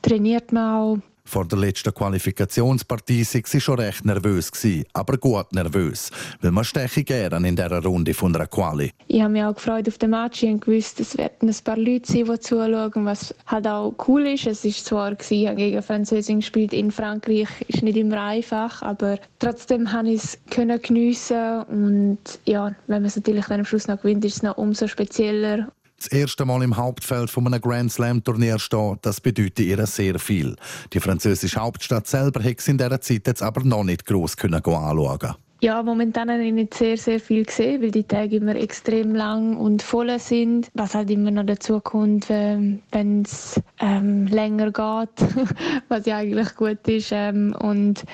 trainiert 0.03 0.53
man 0.53 0.75
auch 0.75 0.99
vor 1.27 1.45
der 1.45 1.59
letzten 1.59 1.93
Qualifikationspartie 1.93 3.27
war 3.27 3.43
sie 3.45 3.61
schon 3.61 3.79
recht 3.79 4.05
nervös, 4.05 4.51
aber 4.93 5.19
gut 5.19 5.53
nervös, 5.53 6.11
weil 6.41 6.53
man 6.53 6.65
steche 6.65 7.05
gerne 7.05 7.49
in 7.49 7.57
dieser 7.57 7.83
Runde 7.83 8.15
von 8.15 8.35
einer 8.35 8.47
Quali. 8.47 8.93
Ich 9.09 9.21
habe 9.21 9.33
mich 9.33 9.45
auch 9.45 9.55
gefreut 9.55 9.89
auf 9.89 9.99
den 9.99 10.11
Match 10.11 10.43
und 10.43 10.61
gewusst, 10.61 11.01
es 11.01 11.19
werden 11.19 11.49
ein 11.49 11.57
paar 11.65 11.77
Leute 11.77 12.11
sein, 12.11 12.25
die 12.25 12.41
zuschauen, 12.41 13.05
was 13.05 13.35
halt 13.47 13.67
auch 13.67 13.95
cool 14.09 14.27
ist. 14.27 14.47
Es 14.47 14.65
war 14.65 14.73
zwar, 14.73 15.31
ich 15.31 15.47
habe 15.47 15.57
gegen 15.57 15.83
Französin 15.83 16.41
gespielt 16.41 16.73
in 16.73 16.91
Frankreich, 16.91 17.49
ist 17.69 17.83
nicht 17.83 17.97
immer 17.97 18.23
einfach, 18.23 18.83
aber 18.83 19.19
trotzdem 19.39 19.87
konnte 19.87 20.13
ich 20.13 20.23
es 20.23 20.39
geniessen 20.83 21.63
und 21.65 22.19
ja, 22.45 22.75
wenn 22.87 23.03
man 23.03 23.07
es 23.07 23.17
natürlich 23.17 23.47
dann 23.47 23.61
am 23.61 23.67
Schluss 23.67 23.89
noch 23.89 24.01
gewinnt, 24.01 24.25
ist 24.25 24.37
es 24.37 24.43
noch 24.43 24.57
umso 24.57 24.87
spezieller 24.87 25.69
das 25.97 26.09
erste 26.09 26.45
Mal 26.45 26.63
im 26.63 26.77
Hauptfeld 26.77 27.31
von 27.31 27.47
einem 27.47 27.61
Grand 27.61 27.93
Slam 27.93 28.23
Turnier 28.23 28.59
stehen, 28.59 28.99
das 29.03 29.21
bedeutet 29.21 29.61
ihr 29.61 29.87
sehr 29.87 30.19
viel. 30.19 30.57
Die 30.93 31.01
französische 31.01 31.61
Hauptstadt 31.61 32.07
selber 32.07 32.43
hätte 32.43 32.71
in 32.71 32.79
dieser 32.79 33.01
Zeit 33.01 33.27
jetzt 33.27 33.43
aber 33.43 33.63
noch 33.65 33.85
nicht 33.85 34.05
gross 34.05 34.37
anschauen 34.39 35.37
ja, 35.61 35.83
momentan 35.83 36.31
habe 36.31 36.45
ich 36.45 36.53
nicht 36.53 36.75
sehr, 36.75 36.97
sehr 36.97 37.19
viel 37.19 37.45
gesehen, 37.45 37.83
weil 37.83 37.91
die 37.91 38.05
Tage 38.05 38.37
immer 38.37 38.57
extrem 38.57 39.15
lang 39.15 39.57
und 39.57 39.83
voll 39.83 40.19
sind. 40.19 40.69
Was 40.75 40.95
halt 40.95 41.11
immer 41.11 41.31
noch 41.31 41.47
dazu 41.47 41.81
kommt, 41.81 42.29
wenn 42.29 43.23
es 43.23 43.61
ähm, 43.81 44.27
länger 44.27 44.67
geht, 44.67 45.29
was 45.89 46.07
ja 46.07 46.19
eigentlich 46.19 46.55
gut 46.57 46.87
ist. 46.87 47.11
Ähm, 47.13 47.55
und 47.59 48.05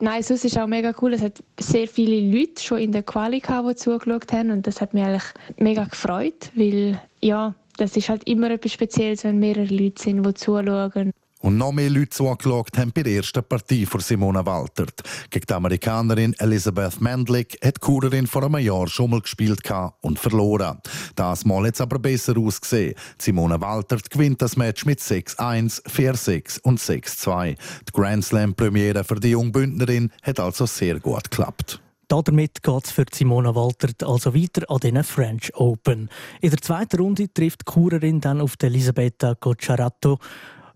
Nein, 0.00 0.22
sonst 0.22 0.44
ist 0.44 0.56
auch 0.56 0.68
mega 0.68 0.94
cool. 1.02 1.12
Es 1.14 1.22
hat 1.22 1.42
sehr 1.58 1.88
viele 1.88 2.20
Leute 2.20 2.62
schon 2.62 2.78
in 2.78 2.92
der 2.92 3.02
Quali 3.02 3.40
gehabt, 3.40 3.68
die 3.68 3.74
zugeschaut 3.74 4.32
haben 4.32 4.52
und 4.52 4.66
das 4.66 4.80
hat 4.80 4.94
mich 4.94 5.02
eigentlich 5.02 5.24
mega 5.56 5.84
gefreut, 5.84 6.52
weil 6.54 7.00
ja, 7.20 7.54
das 7.78 7.96
ist 7.96 8.08
halt 8.08 8.22
immer 8.28 8.50
etwas 8.50 8.72
Spezielles, 8.72 9.24
wenn 9.24 9.40
mehrere 9.40 9.74
Leute 9.74 10.00
sind, 10.00 10.24
die 10.24 10.34
zuschauen. 10.34 11.12
Und 11.48 11.56
noch 11.56 11.72
mehr 11.72 11.88
Leute 11.88 12.10
zugeschaut 12.10 12.76
haben 12.76 12.92
bei 12.92 13.02
der 13.02 13.14
ersten 13.14 13.42
Partie 13.42 13.86
von 13.86 14.00
Simona 14.00 14.44
Waltert. 14.44 15.02
Gegen 15.30 15.46
die 15.46 15.54
Amerikanerin 15.54 16.34
Elizabeth 16.34 17.00
Mendlick 17.00 17.58
hat 17.64 17.76
die 17.76 17.80
Kurerin 17.80 18.26
vor 18.26 18.44
einem 18.44 18.58
Jahr 18.58 18.86
schon 18.86 19.08
mal 19.08 19.22
gespielt 19.22 19.62
und 20.02 20.18
verloren. 20.18 20.78
Das 21.14 21.46
Mal 21.46 21.68
hat 21.68 21.76
es 21.76 21.80
aber 21.80 22.00
besser 22.00 22.36
ausgesehen. 22.36 22.96
Simona 23.16 23.58
Waltert 23.62 24.10
gewinnt 24.10 24.42
das 24.42 24.58
Match 24.58 24.84
mit 24.84 25.00
6-1, 25.00 25.86
4-6 25.86 26.60
und 26.60 26.80
6-2. 26.80 27.54
Die 27.54 27.92
Grand 27.94 28.26
Slam-Premiere 28.26 29.02
für 29.02 29.18
die 29.18 29.30
Jungbündnerin 29.30 30.12
hat 30.22 30.40
also 30.40 30.66
sehr 30.66 31.00
gut 31.00 31.30
geklappt. 31.30 31.80
Damit 32.08 32.62
geht 32.62 32.84
es 32.84 32.90
für 32.90 33.06
Simona 33.10 33.54
Waltert 33.54 34.02
also 34.02 34.34
weiter 34.34 34.70
an 34.70 34.80
den 34.80 35.02
French 35.02 35.54
Open. 35.54 36.10
In 36.42 36.50
der 36.50 36.60
zweiten 36.60 37.00
Runde 37.00 37.32
trifft 37.32 37.62
die 37.62 37.72
Kurerin 37.72 38.20
dann 38.20 38.42
auf 38.42 38.56
Elisabetta 38.62 39.34
Coccarato 39.34 40.18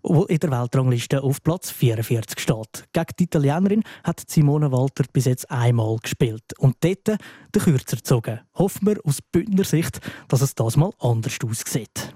wo 0.02 0.24
in 0.24 0.38
der 0.38 0.50
Weltrangliste 0.50 1.22
auf 1.22 1.42
Platz 1.42 1.70
44 1.70 2.38
steht. 2.38 2.84
Gegen 2.92 3.06
die 3.18 3.24
Italienerin 3.24 3.82
hat 4.04 4.22
Simone 4.28 4.72
Walter 4.72 5.04
bis 5.12 5.26
jetzt 5.26 5.50
einmal 5.50 5.96
gespielt 6.02 6.44
und 6.58 6.76
dort 6.80 7.06
den 7.06 7.62
Kürzer 7.62 7.96
gezogen. 7.96 8.40
Hoffen 8.54 8.86
wir 8.86 9.00
aus 9.04 9.20
Bündner 9.22 9.64
Sicht, 9.64 10.00
dass 10.28 10.42
es 10.42 10.54
das 10.54 10.76
mal 10.76 10.92
anders 10.98 11.38
aussieht. 11.44 12.14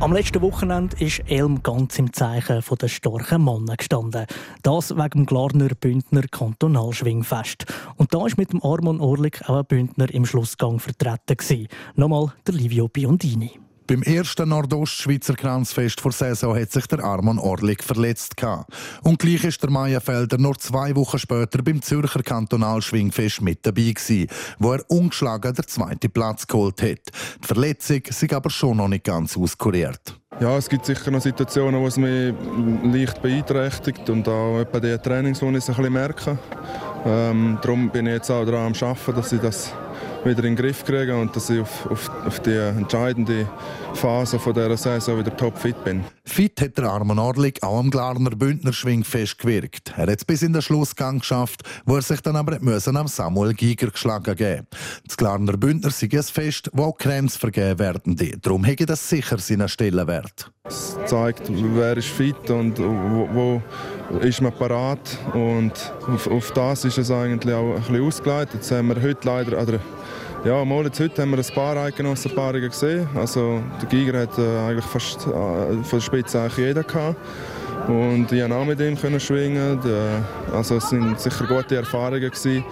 Am 0.00 0.14
letzten 0.14 0.40
Wochenende 0.40 0.96
ist 0.98 1.20
Elm 1.26 1.62
ganz 1.62 1.98
im 1.98 2.10
Zeichen 2.10 2.62
der 2.80 2.88
starken 2.88 3.44
Männer 3.44 3.76
gestanden. 3.76 4.24
Das 4.62 4.96
wegen 4.96 5.10
dem 5.10 5.26
Glarner 5.26 5.68
Bündner 5.78 6.22
Kantonalschwingfest. 6.22 7.66
Und 7.96 8.14
da 8.14 8.24
ist 8.24 8.38
mit 8.38 8.50
dem 8.50 8.64
Armon 8.64 8.98
Orlik 8.98 9.42
auch 9.46 9.58
ein 9.58 9.66
Bündner 9.66 10.08
im 10.10 10.24
Schlussgang 10.24 10.78
vertreten. 10.80 11.36
Gewesen. 11.36 11.68
Nochmal 11.96 12.32
der 12.46 12.54
Livio 12.54 12.88
Biondini. 12.88 13.60
Beim 13.90 14.04
ersten 14.04 14.50
Nordostschweizer 14.50 15.34
Kranzfest 15.34 16.00
vor 16.00 16.12
Saison 16.12 16.56
hat 16.56 16.70
sich 16.70 16.86
der 16.86 17.02
Armon 17.02 17.40
Orlik 17.40 17.82
verletzt. 17.82 18.36
Und 19.02 19.18
gleich 19.18 19.42
ist 19.42 19.64
der 19.64 19.70
Meienfelder 19.70 20.38
nur 20.38 20.56
zwei 20.58 20.94
Wochen 20.94 21.18
später 21.18 21.60
beim 21.60 21.82
Zürcher 21.82 22.22
Kantonalschwingfest 22.22 23.42
mit 23.42 23.66
dabei 23.66 23.90
gewesen, 23.90 24.28
wo 24.60 24.74
er 24.74 24.84
ungeschlagen 24.88 25.54
den 25.54 25.66
zweiten 25.66 26.08
Platz 26.08 26.46
geholt 26.46 26.80
hat. 26.82 27.00
Die 27.42 27.46
Verletzung 27.48 28.02
ist 28.06 28.32
aber 28.32 28.48
schon 28.48 28.76
noch 28.76 28.86
nicht 28.86 29.02
ganz 29.02 29.36
auskuriert. 29.36 30.16
Ja, 30.38 30.56
es 30.56 30.68
gibt 30.68 30.86
sicher 30.86 31.10
noch 31.10 31.20
Situationen, 31.20 31.80
wo 31.80 31.88
es 31.88 31.96
mich 31.96 32.32
leicht 32.84 33.20
beeinträchtigt 33.20 34.08
und 34.08 34.28
auch 34.28 34.64
bei 34.66 34.78
den 34.78 35.02
Trainings, 35.02 35.42
wo 35.42 35.50
ich 35.50 35.56
es 35.56 35.68
ein 35.68 35.74
bisschen 35.74 35.92
merke. 35.92 36.38
Ähm, 37.04 37.58
darum 37.60 37.90
bin 37.90 38.06
ich 38.06 38.12
jetzt 38.12 38.30
auch 38.30 38.44
daran 38.44 38.72
am 38.72 38.88
Arbeiten, 38.88 39.14
dass 39.16 39.32
ich 39.32 39.40
das 39.40 39.72
wieder 40.24 40.44
in 40.44 40.54
den 40.54 40.56
Griff 40.56 40.84
kriegen 40.84 41.18
und 41.18 41.34
dass 41.34 41.50
ich 41.50 41.60
auf, 41.60 41.90
auf, 41.90 42.10
auf 42.26 42.40
die 42.40 42.54
entscheidende 42.54 43.48
Phase 43.94 44.38
von 44.38 44.54
dieser 44.54 44.76
Saison 44.76 45.18
wieder 45.18 45.36
topfit 45.36 45.82
bin. 45.84 46.04
Fit 46.24 46.60
hat 46.60 46.78
der 46.78 46.84
Armin 46.84 47.18
Orlik 47.18 47.62
auch 47.62 47.78
am 47.78 47.90
Glarner 47.90 48.30
Bündner 48.30 48.72
Schwingfest 48.72 49.38
gewirkt. 49.38 49.92
Er 49.96 50.06
hat 50.06 50.18
es 50.18 50.24
bis 50.24 50.42
in 50.42 50.52
den 50.52 50.62
Schlussgang 50.62 51.20
geschafft, 51.20 51.62
wo 51.84 51.96
er 51.96 52.02
sich 52.02 52.20
dann 52.20 52.36
aber 52.36 52.58
müssen 52.60 52.96
am 52.96 53.08
Samuel 53.08 53.54
Giger 53.54 53.90
geschlagen 53.90 54.36
geben. 54.36 54.66
Das 55.06 55.16
Glarner 55.16 55.56
Bündner 55.56 55.90
sei 55.90 56.08
ein 56.12 56.22
Fest, 56.22 56.70
wo 56.72 56.84
auch 56.84 56.98
Grenzen 56.98 57.38
vergeben 57.38 57.78
werden. 57.78 58.16
Darum 58.42 58.64
hätte 58.64 58.86
das 58.86 59.08
sicher 59.08 59.38
seinen 59.38 59.68
Stellenwert. 59.68 60.50
Es 60.64 60.96
zeigt, 61.06 61.42
wer 61.48 61.96
ist 61.96 62.08
fit 62.08 62.48
und 62.50 62.78
wo, 62.78 63.28
wo 63.32 63.62
ist 64.20 64.40
man 64.40 64.52
parat 64.52 65.18
und 65.34 65.72
auf, 66.06 66.26
auf, 66.26 66.52
das 66.52 66.84
ist 66.84 66.98
es 66.98 67.10
eigentlich 67.10 67.54
auch 67.54 67.74
ein 67.74 67.80
bisschen 67.80 68.06
ausgeleitet. 68.06 68.54
Jetzt 68.54 68.70
haben 68.70 68.88
wir 68.88 69.02
heute 69.02 69.26
leider, 69.26 69.60
oder 69.60 69.80
ja, 70.44 70.64
mal 70.64 70.84
jetzt 70.84 70.98
heute 71.00 71.20
haben 71.20 71.32
wir 71.32 71.38
ein 71.38 71.54
paar 71.54 71.76
Eidgenossenpaarungen 71.76 72.70
gesehen. 72.70 73.06
Also 73.14 73.62
der 73.80 73.88
Giger 73.88 74.20
hat 74.20 74.38
äh, 74.38 74.58
eigentlich 74.58 74.84
fast 74.86 75.26
äh, 75.26 75.30
von 75.30 75.84
der 75.92 76.00
Spitze 76.00 76.40
eigentlich 76.40 76.56
jeder 76.56 76.82
gehabt. 76.82 77.16
Und 77.88 78.32
ich 78.32 78.40
konnte 78.40 78.56
auch 78.56 78.64
mit 78.64 78.80
ihm 78.80 78.96
schwingen. 79.20 79.78
Also 80.52 80.76
es 80.76 80.92
waren 80.92 81.16
sicher 81.16 81.46
gute 81.46 81.76
Erfahrungen 81.76 82.20
gewesen. 82.20 82.64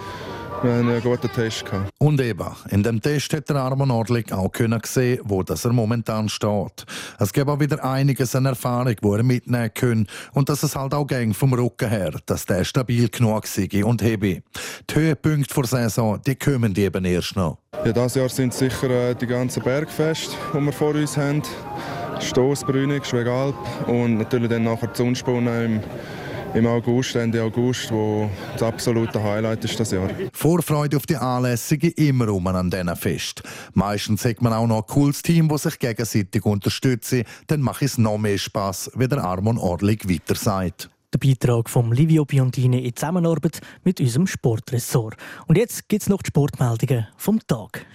Wir 0.61 0.73
hatten 0.73 0.89
einen 0.89 1.01
guten 1.01 1.31
Test. 1.31 1.65
Gehabt. 1.65 1.89
Und 1.99 2.19
eben, 2.19 2.45
in 2.69 2.83
dem 2.83 3.01
Test 3.01 3.31
hat 3.33 3.47
der 3.47 3.55
Armin 3.55 3.91
Orlik 3.91 4.33
auch 4.33 4.51
können 4.51 4.81
sehen, 4.83 5.21
wo 5.23 5.41
das 5.41 5.63
er 5.63 5.71
momentan 5.71 6.27
steht. 6.27 6.85
Es 7.17 7.31
gibt 7.31 7.47
auch 7.47 7.61
wieder 7.61 7.81
einiges 7.81 8.35
an 8.35 8.45
Erfahrung, 8.45 8.95
wo 9.01 9.15
er 9.15 9.23
mitnehmen 9.23 9.73
kann 9.73 10.05
und 10.33 10.49
dass 10.49 10.63
es 10.63 10.75
halt 10.75 10.93
auch 10.93 11.07
ging 11.07 11.33
vom 11.33 11.53
Rücken 11.53 11.87
her, 11.87 12.11
dass 12.25 12.45
der 12.45 12.65
stabil 12.65 13.07
genug 13.07 13.47
sei 13.47 13.69
und 13.85 14.01
hebe. 14.01 14.41
Die 14.89 14.95
Höhepunkte 14.95 15.53
der 15.55 15.65
Saison, 15.65 16.19
die 16.27 16.35
kommen 16.35 16.75
eben 16.75 17.05
erst 17.05 17.37
noch. 17.37 17.59
Ja, 17.85 17.93
dieses 17.93 18.15
Jahr 18.15 18.29
sind 18.29 18.53
sicher 18.53 18.89
äh, 18.89 19.15
die 19.15 19.27
ganzen 19.27 19.63
Bergfeste, 19.63 20.35
die 20.53 20.59
wir 20.59 20.73
vor 20.73 20.93
uns 20.93 21.15
haben. 21.15 21.41
Stossbrünig, 22.19 23.05
Schwegalp 23.05 23.55
und 23.87 24.17
natürlich 24.17 24.49
dann 24.49 24.63
nachher 24.63 24.87
die 24.87 24.97
Sonnenspunnen 24.97 25.65
im 25.65 25.79
im 26.53 26.65
August, 26.65 27.15
Ende 27.15 27.41
August, 27.43 27.91
wo 27.91 28.29
das 28.53 28.63
absolute 28.63 29.21
Highlight 29.21 29.63
ist 29.65 29.79
das 29.79 29.91
Jahr. 29.91 30.09
Vorfreude 30.33 30.97
auf 30.97 31.05
die 31.05 31.15
Anlässe 31.15 31.75
immer 31.75 32.29
um 32.29 32.47
an 32.47 32.69
diesen 32.69 32.95
Fest. 32.95 33.43
Meistens 33.73 34.25
hat 34.25 34.41
man 34.41 34.53
auch 34.53 34.67
noch 34.67 34.77
ein 34.77 34.87
cooles 34.87 35.21
Team, 35.21 35.47
das 35.49 35.63
sich 35.63 35.77
gegenseitig 35.79 36.45
unterstützt. 36.45 37.15
Dann 37.47 37.61
macht 37.61 37.81
es 37.81 37.97
noch 37.97 38.17
mehr 38.17 38.37
Spass, 38.37 38.91
wie 38.95 39.07
der 39.07 39.23
Armon 39.23 39.57
Orlik 39.57 40.09
weiter 40.09 40.35
sagt. 40.35 40.89
Der 41.11 41.17
Beitrag 41.17 41.69
von 41.69 41.91
Livio 41.91 42.23
Biondini 42.25 42.85
in 42.85 42.95
Zusammenarbeit 42.95 43.61
mit 43.83 43.99
unserem 43.99 44.27
Sportressort. 44.27 45.17
Und 45.47 45.57
jetzt 45.57 45.89
gibt 45.89 46.03
es 46.03 46.09
noch 46.09 46.21
die 46.21 46.27
Sportmeldungen 46.27 47.07
vom 47.17 47.39
Tag. 47.47 47.85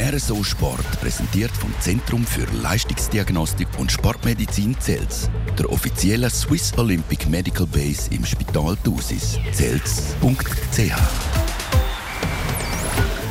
RSO 0.00 0.44
Sport 0.44 1.00
präsentiert 1.00 1.50
vom 1.50 1.74
Zentrum 1.80 2.24
für 2.24 2.46
Leistungsdiagnostik 2.62 3.66
und 3.78 3.90
Sportmedizin 3.90 4.78
Zels, 4.78 5.28
der 5.58 5.70
offiziellen 5.72 6.30
Swiss 6.30 6.72
Olympic 6.78 7.28
Medical 7.28 7.66
Base 7.66 8.08
im 8.12 8.24
Spital 8.24 8.76
Thusis. 8.84 9.40
Zels.ch 9.52 10.92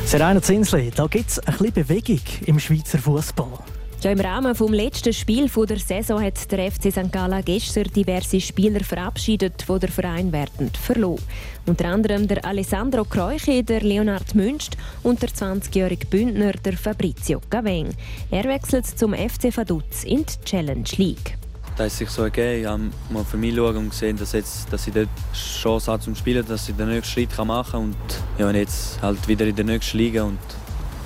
Serena 0.04 0.42
Zinsli, 0.42 0.90
da 0.94 1.06
gibt 1.06 1.30
es 1.30 1.38
ein 1.38 1.56
bisschen 1.56 1.72
Bewegung 1.72 2.20
im 2.44 2.60
Schweizer 2.60 2.98
Fußball. 2.98 3.60
Ja, 4.00 4.12
Im 4.12 4.20
Rahmen 4.20 4.54
des 4.54 4.70
letzten 4.70 5.12
Spiels 5.12 5.54
der 5.54 5.78
Saison 5.80 6.22
hat 6.22 6.52
der 6.52 6.70
FC 6.70 6.92
St. 6.92 7.10
Gallen 7.10 7.44
gestern 7.44 7.82
diverse 7.82 8.40
Spieler 8.40 8.84
verabschiedet, 8.84 9.64
die 9.68 9.78
der 9.80 9.88
Verein 9.88 10.30
wertend 10.30 10.76
verlor. 10.76 11.18
Unter 11.66 11.86
anderem 11.86 12.28
der 12.28 12.44
Alessandro 12.44 13.04
Kreuche, 13.04 13.64
der 13.64 13.80
Leonard 13.80 14.36
Münst 14.36 14.76
und 15.02 15.20
der 15.20 15.30
20-jährige 15.30 16.06
Bündner 16.06 16.52
der 16.52 16.74
Fabrizio 16.74 17.40
Gaveng. 17.50 17.88
Er 18.30 18.44
wechselt 18.44 18.86
zum 18.86 19.14
FC 19.14 19.56
Vaduz 19.56 20.04
in 20.04 20.24
die 20.24 20.44
Challenge 20.44 20.88
League. 20.96 21.36
Da 21.76 21.86
ist 21.86 21.98
sich 21.98 22.08
so 22.08 22.22
ergeben. 22.22 22.60
Ich 22.60 22.66
habe 22.66 22.82
mal 23.10 23.24
für 23.24 23.36
mich 23.36 23.50
geschaut 23.50 23.74
und 23.74 23.90
gesehen, 23.90 24.16
dass, 24.16 24.30
jetzt, 24.30 24.72
dass 24.72 24.86
ich 24.86 24.94
dort 24.94 25.08
Chance 25.34 25.90
habe 25.90 26.00
zum 26.00 26.14
Spielen, 26.14 26.46
dass 26.46 26.68
ich 26.68 26.76
den 26.76 26.88
nächsten 26.88 27.14
Schritt 27.14 27.36
machen 27.44 27.72
kann. 27.72 27.80
Und 27.80 27.96
ja, 28.38 28.48
jetzt 28.52 29.02
halt 29.02 29.26
wieder 29.26 29.44
in 29.44 29.56
der 29.56 29.64
nächsten 29.64 29.98
Liga. 29.98 30.22
Und 30.22 30.38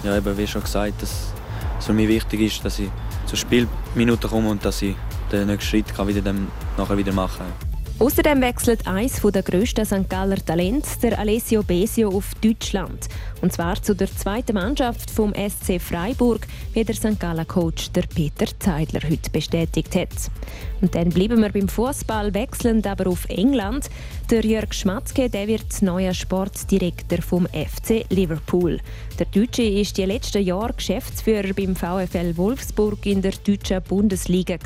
ja, 0.05 0.15
eben, 0.15 0.37
wie 0.37 0.47
schon 0.47 0.63
gesagt, 0.63 1.01
dass 1.01 1.33
es 1.83 1.87
für 1.87 1.93
mich 1.93 2.09
wichtig 2.09 2.41
ist, 2.41 2.65
dass 2.65 2.79
ich 2.79 2.89
zur 3.27 3.37
Spielminute 3.37 4.29
komme 4.29 4.49
und 4.51 4.65
dass 4.65 4.83
ich 4.83 4.95
den 5.31 5.49
nächsten 5.49 5.69
Schritt 5.69 5.95
kann 5.95 6.07
wieder 6.07 6.21
dann 6.21 6.47
nachher 6.77 6.97
wieder 6.97 7.13
machen 7.13 7.39
kann. 7.39 7.73
Außerdem 7.99 8.41
wechselt 8.41 8.87
eines 8.87 9.21
der 9.21 9.43
grössten 9.43 9.85
St. 9.85 10.09
Galler 10.09 10.37
Talente, 10.37 10.89
der 11.03 11.19
Alessio 11.19 11.63
Besio, 11.63 12.09
auf 12.11 12.35
Deutschland. 12.41 13.09
Und 13.43 13.53
zwar 13.53 13.81
zu 13.81 13.95
der 13.95 14.09
zweiten 14.15 14.55
Mannschaft 14.55 15.11
vom 15.11 15.33
SC 15.35 15.81
Freiburg, 15.81 16.47
wie 16.73 16.85
der 16.85 16.95
St. 16.95 17.19
Galler 17.19 17.45
Coach 17.45 17.91
der 17.93 18.03
Peter 18.03 18.47
Zeidler 18.59 19.01
heute 19.09 19.31
bestätigt 19.31 19.95
hat. 19.95 20.09
Und 20.83 20.97
dann 20.97 21.11
bleiben 21.11 21.41
wir 21.41 21.51
beim 21.51 21.69
Fußball, 21.69 22.35
wechselnd 22.35 22.87
aber 22.87 23.09
auf 23.09 23.25
England. 23.29 23.89
Der 24.31 24.45
Jörg 24.45 24.75
Schmatzke 24.75 25.31
der 25.31 25.47
wird 25.47 25.81
neuer 25.81 26.13
Sportdirektor 26.13 27.23
vom 27.23 27.47
FC 27.47 28.05
Liverpool. 28.11 28.81
Der 29.19 29.27
Deutsche 29.27 29.63
ist 29.63 29.97
die 29.97 30.05
letzten 30.05 30.43
Jahre 30.43 30.73
Geschäftsführer 30.73 31.53
beim 31.55 31.77
VfL 31.77 32.37
Wolfsburg 32.37 33.07
in 33.07 33.23
der 33.23 33.33
deutschen 33.47 33.81
Bundesliga 33.83 34.57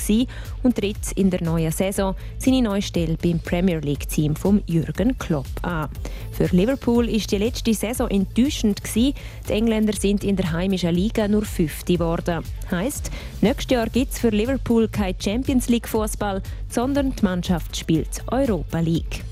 und 0.63 0.77
tritt 0.77 1.13
in 1.17 1.31
der 1.31 1.43
neuen 1.43 1.73
Saison 1.73 2.15
seine 2.39 2.63
neue 2.63 2.81
Stelle 2.81 3.19
beim 3.23 3.39
Premier 3.41 3.81
League 3.81 4.09
Team 4.09 4.35
von 4.37 4.63
Jürgen 4.67 5.19
Klopp 5.19 5.47
an. 5.63 5.91
Für 6.33 6.47
Liverpool 6.47 7.09
ist 7.09 7.33
die 7.33 7.39
letzte 7.39 7.75
Saison 7.75 8.09
enttäuschend. 8.09 8.81
Die 8.95 9.15
Engländer 9.49 9.95
sind 9.95 10.25
in 10.25 10.37
der 10.37 10.53
heimischen 10.53 10.95
Liga 10.95 11.29
nur 11.29 11.45
Fünfte 11.45 11.95
geworden. 11.95 12.45
Heißt, 12.71 13.11
nächstes 13.41 13.75
Jahr 13.75 13.89
gibt 13.89 14.13
es 14.13 14.19
für 14.19 14.31
Liverpool 14.31 14.89
kein 14.89 15.15
Champions 15.19 15.69
League 15.69 15.89
Fußball, 16.07 16.41
sondern 16.69 17.15
die 17.17 17.25
Mannschaft 17.25 17.77
spielt 17.77 18.23
Europa 18.29 18.79
League. 18.79 19.25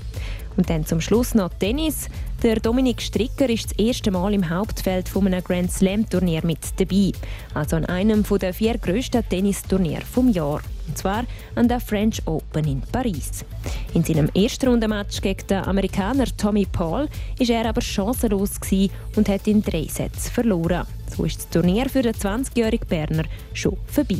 Und 0.57 0.69
dann 0.69 0.85
zum 0.85 1.01
Schluss 1.01 1.35
noch 1.35 1.53
Tennis. 1.59 2.07
Der 2.41 2.57
Dominik 2.57 3.01
Stricker 3.01 3.49
ist 3.49 3.71
das 3.71 3.79
erste 3.79 4.11
Mal 4.11 4.33
im 4.33 4.49
Hauptfeld 4.49 5.09
von 5.09 5.27
einem 5.27 5.43
Grand 5.43 5.71
Slam 5.71 6.07
Turnier 6.09 6.45
mit 6.45 6.59
dabei. 6.77 7.11
Also 7.53 7.75
an 7.75 7.85
einem 7.85 8.23
der 8.23 8.53
vier 8.53 8.77
grössten 8.77 9.27
Tennisturniere 9.27 10.01
vom 10.01 10.29
Jahr. 10.29 10.61
Und 10.87 10.97
zwar 10.97 11.23
an 11.55 11.67
der 11.67 11.79
French 11.79 12.21
Open 12.25 12.67
in 12.67 12.81
Paris. 12.81 13.43
In 13.93 14.03
seinem 14.03 14.29
ersten 14.33 14.69
Rundenmatch 14.69 15.21
gegen 15.21 15.47
den 15.47 15.63
Amerikaner 15.63 16.27
Tommy 16.37 16.65
Paul 16.71 17.09
ist 17.39 17.49
er 17.49 17.67
aber 17.67 17.81
chancenlos 17.81 18.51
und 19.15 19.27
hat 19.27 19.47
in 19.47 19.61
drei 19.61 19.87
Sätzen 19.87 20.31
verloren. 20.31 20.85
So 21.15 21.25
ist 21.25 21.39
das 21.39 21.49
Turnier 21.49 21.89
für 21.89 22.01
den 22.01 22.13
20-jährigen 22.13 22.87
Berner 22.87 23.23
schon 23.53 23.77
vorbei. 23.87 24.19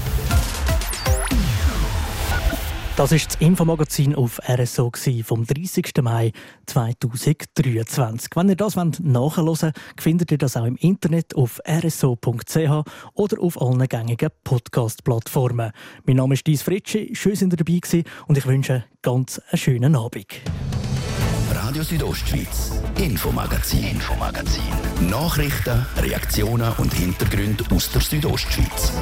Das 3.01 3.11
ist 3.11 3.29
das 3.29 3.35
Infomagazin 3.41 4.13
auf 4.13 4.39
RSO 4.47 4.91
vom 5.23 5.43
30. 5.43 5.91
Mai 6.03 6.33
2023. 6.67 8.29
Wenn 8.35 8.49
ihr 8.49 8.55
das 8.55 8.75
nachhören 8.75 9.47
wollt, 9.47 9.73
findet 9.99 10.31
ihr 10.31 10.37
das 10.37 10.55
auch 10.55 10.65
im 10.65 10.75
Internet 10.75 11.35
auf 11.35 11.59
rso.ch 11.67 12.83
oder 13.15 13.41
auf 13.41 13.59
allen 13.59 13.87
gängigen 13.87 14.29
Podcast-Plattformen. 14.43 15.71
Mein 16.05 16.15
Name 16.15 16.35
ist 16.35 16.45
Dies 16.45 16.61
Fritschi, 16.61 17.15
schön, 17.15 17.31
dass 17.31 17.41
ihr 17.41 17.47
dabei 17.49 17.79
gewesen 17.79 18.03
und 18.27 18.37
ich 18.37 18.45
wünsche 18.45 18.83
ganz 19.01 19.41
einen 19.49 19.57
schönen 19.57 19.95
Abend. 19.95 20.27
Radio 21.55 21.81
Südostschweiz, 21.81 22.83
Infomagazin, 22.99 23.83
Infomagazin. 23.83 24.61
Nachrichten, 25.09 25.87
Reaktionen 25.97 26.71
und 26.77 26.93
Hintergründe 26.93 27.63
aus 27.71 27.91
der 27.91 28.01
Südostschweiz. 28.01 28.93